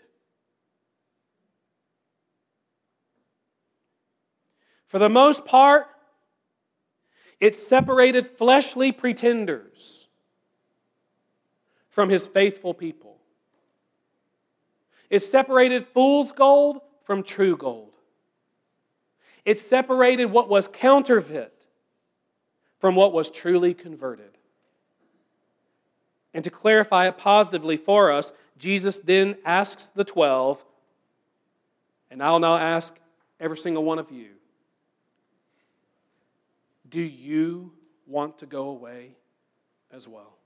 [4.87, 5.87] For the most part,
[7.39, 10.07] it separated fleshly pretenders
[11.89, 13.17] from his faithful people.
[15.09, 17.93] It separated fool's gold from true gold.
[19.45, 21.67] It separated what was counterfeit
[22.79, 24.37] from what was truly converted.
[26.33, 30.63] And to clarify it positively for us, Jesus then asks the 12,
[32.11, 32.95] and I'll now ask
[33.39, 34.36] every single one of you
[36.89, 37.73] Do you
[38.05, 39.17] want to go away
[39.91, 40.37] as well?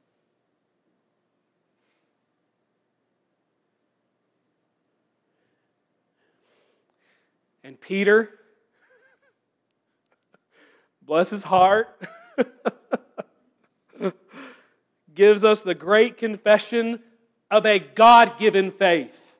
[7.63, 8.31] And Peter,
[11.01, 11.87] bless his heart,
[15.13, 17.01] gives us the great confession
[17.51, 19.37] of a God given faith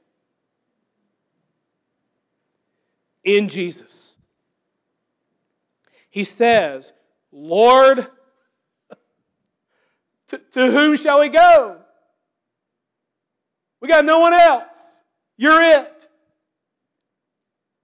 [3.24, 4.11] in Jesus.
[6.12, 6.92] He says,
[7.32, 8.06] Lord,
[10.28, 11.78] to, to whom shall we go?
[13.82, 15.02] We got no one else.
[15.38, 16.08] You're it.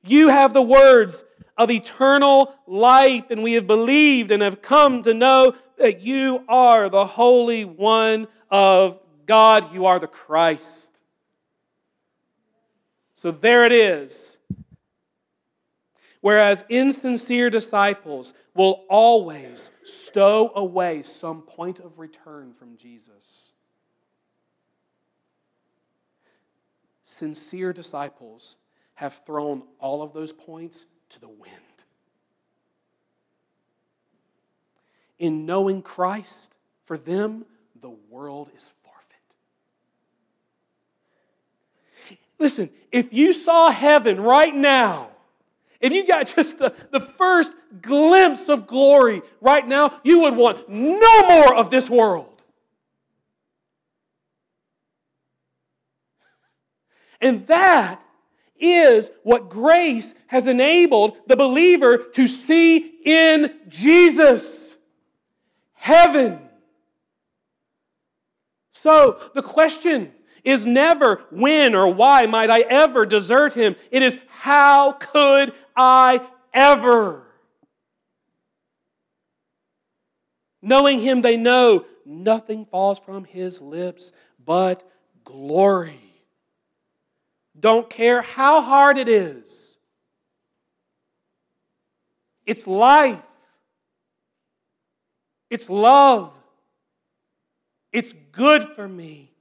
[0.03, 1.23] You have the words
[1.57, 6.89] of eternal life, and we have believed and have come to know that you are
[6.89, 9.73] the Holy One of God.
[9.73, 11.01] You are the Christ.
[13.15, 14.36] So there it is.
[16.27, 23.53] Whereas insincere disciples will always stow away some point of return from Jesus.
[27.01, 28.57] Sincere disciples
[28.95, 31.53] have thrown all of those points to the wind.
[35.17, 37.45] In knowing Christ, for them,
[37.79, 39.37] the world is forfeit.
[42.37, 45.11] Listen, if you saw heaven right now,
[45.79, 50.69] if you got just the, the first glimpse of glory right now, you would want
[50.69, 52.33] no more of this world.
[57.19, 57.99] And that
[58.59, 64.75] is what grace has enabled the believer to see in Jesus
[65.73, 66.39] heaven.
[68.71, 70.11] So the question
[70.47, 73.75] is never when or why might I ever desert him.
[73.91, 76.21] It is how could I
[76.53, 77.23] ever?
[80.61, 84.11] Knowing him, they know nothing falls from his lips
[84.43, 84.89] but
[85.23, 86.07] glory
[87.59, 89.77] don't care how hard it is.
[92.45, 93.19] It's life.
[95.49, 96.33] It's love.
[97.91, 99.31] It's good for me.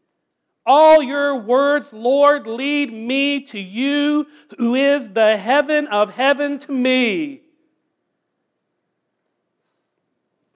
[0.66, 4.26] All your words, Lord, lead me to you,
[4.58, 7.42] who is the heaven of heaven to me.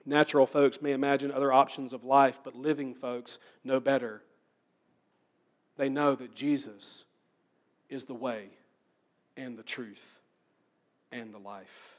[0.05, 4.21] Natural folks may imagine other options of life, but living folks know better.
[5.77, 7.05] They know that Jesus
[7.89, 8.49] is the way
[9.37, 10.19] and the truth
[11.11, 11.97] and the life.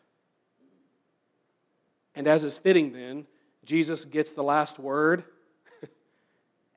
[2.14, 3.26] And as is fitting then,
[3.64, 5.24] Jesus gets the last word.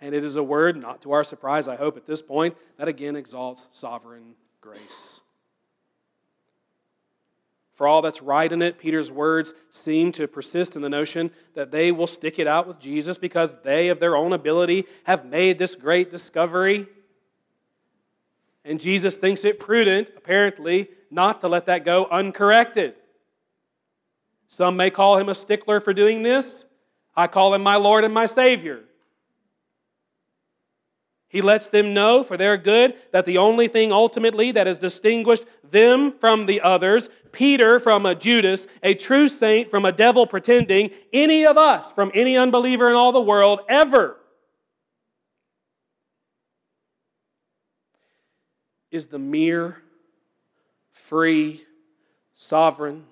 [0.01, 2.87] And it is a word, not to our surprise, I hope, at this point, that
[2.87, 5.21] again exalts sovereign grace.
[7.73, 11.71] For all that's right in it, Peter's words seem to persist in the notion that
[11.71, 15.57] they will stick it out with Jesus because they, of their own ability, have made
[15.57, 16.87] this great discovery.
[18.63, 22.95] And Jesus thinks it prudent, apparently, not to let that go uncorrected.
[24.47, 26.65] Some may call him a stickler for doing this.
[27.13, 28.83] I call him my Lord and my Savior.
[31.35, 35.43] He lets them know for their good that the only thing ultimately that has distinguished
[35.69, 40.91] them from the others, Peter from a Judas, a true saint from a devil pretending,
[41.11, 44.15] any of us from any unbeliever in all the world ever,
[48.89, 49.81] is the mere,
[50.93, 51.65] free,
[52.33, 53.03] sovereign,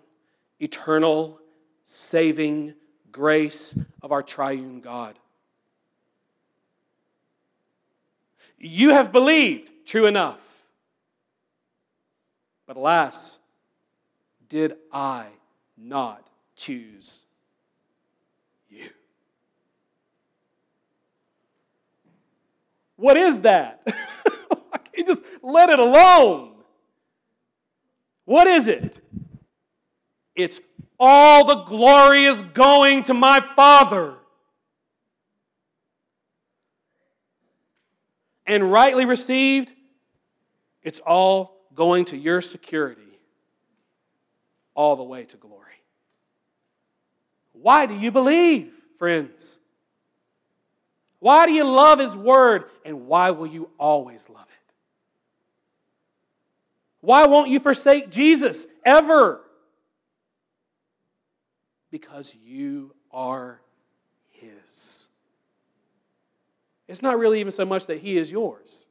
[0.61, 1.41] eternal,
[1.83, 2.73] saving
[3.11, 5.19] grace of our triune God.
[8.65, 10.63] You have believed, true enough.
[12.65, 13.37] But alas,
[14.47, 15.25] did I
[15.77, 17.19] not choose
[18.69, 18.89] you?
[22.95, 23.81] What is that?
[23.85, 26.53] I can't just let it alone.
[28.23, 28.97] What is it?
[30.37, 30.61] It's
[30.97, 34.15] all the glory is going to my Father.
[38.45, 39.71] And rightly received,
[40.81, 43.01] it's all going to your security
[44.75, 45.59] all the way to glory.
[47.53, 49.59] Why do you believe, friends?
[51.19, 52.65] Why do you love His Word?
[52.83, 54.73] And why will you always love it?
[56.99, 59.41] Why won't you forsake Jesus ever?
[61.91, 63.61] Because you are
[66.87, 68.87] It's not really even so much that He is yours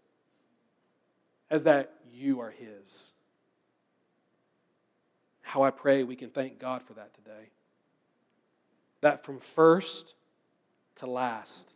[1.51, 3.13] as that you are His.
[5.43, 7.51] How I pray we can thank God for that today.
[9.01, 10.15] That from first
[10.97, 11.75] to last,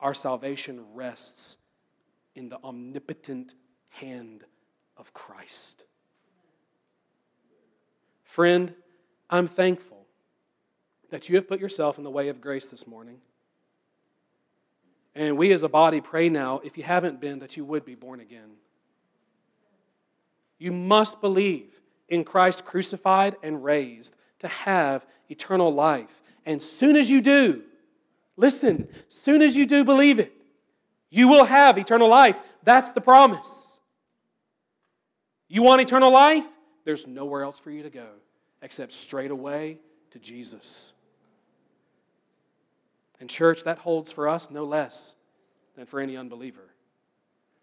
[0.00, 1.56] our salvation rests
[2.34, 3.54] in the omnipotent
[3.88, 4.44] hand
[4.96, 5.84] of Christ.
[8.24, 8.74] Friend,
[9.28, 10.06] I'm thankful
[11.10, 13.18] that you have put yourself in the way of grace this morning.
[15.14, 17.94] And we as a body pray now, if you haven't been, that you would be
[17.94, 18.50] born again.
[20.58, 26.22] You must believe in Christ crucified and raised to have eternal life.
[26.46, 27.62] And soon as you do,
[28.36, 30.32] listen, soon as you do believe it,
[31.10, 32.38] you will have eternal life.
[32.62, 33.80] That's the promise.
[35.48, 36.46] You want eternal life?
[36.84, 38.06] There's nowhere else for you to go
[38.62, 39.78] except straight away
[40.12, 40.92] to Jesus.
[43.20, 45.14] And, church, that holds for us no less
[45.76, 46.74] than for any unbeliever.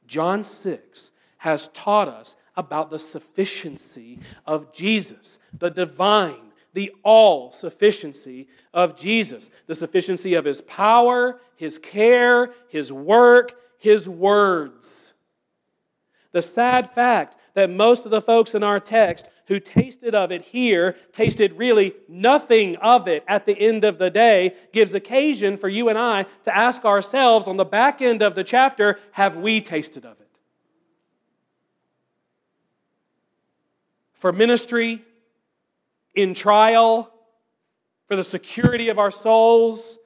[0.05, 8.47] John 6 has taught us about the sufficiency of Jesus, the divine, the all sufficiency
[8.73, 15.13] of Jesus, the sufficiency of his power, his care, his work, his words.
[16.31, 20.43] The sad fact that most of the folks in our text who tasted of it
[20.43, 25.69] here tasted really nothing of it at the end of the day gives occasion for
[25.69, 29.61] you and I to ask ourselves on the back end of the chapter have we
[29.61, 30.27] tasted of it?
[34.13, 35.03] For ministry,
[36.15, 37.11] in trial,
[38.07, 39.99] for the security of our souls,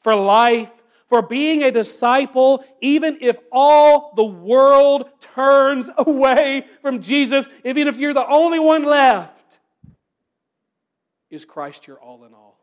[0.00, 7.48] for life, for being a disciple, even if all the world turns away from Jesus,
[7.64, 9.58] even if you're the only one left,
[11.30, 12.58] is Christ your all in all?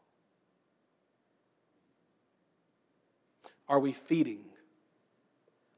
[3.67, 4.43] Are we feeding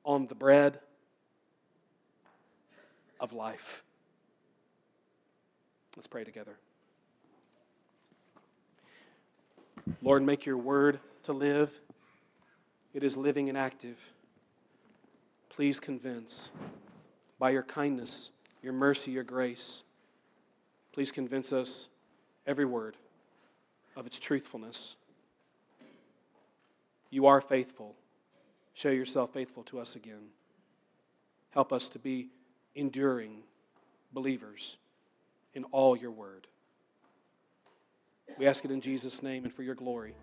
[0.03, 0.80] on the bread
[3.20, 3.84] of life?
[5.95, 6.57] Let's pray together.
[10.01, 11.80] Lord, make your word to live
[12.94, 14.14] it is living and active.
[15.50, 16.50] Please convince
[17.39, 18.32] by your kindness,
[18.62, 19.84] your mercy, your grace.
[20.91, 21.88] Please convince us
[22.46, 22.98] every word
[23.96, 24.96] of its truthfulness.
[27.10, 27.96] You are faithful.
[28.74, 30.30] Show yourself faithful to us again.
[31.52, 32.30] Help us to be
[32.76, 33.44] enduring
[34.12, 34.78] believers
[35.54, 36.48] in all your word.
[38.38, 40.16] We ask it in Jesus' name and for your glory.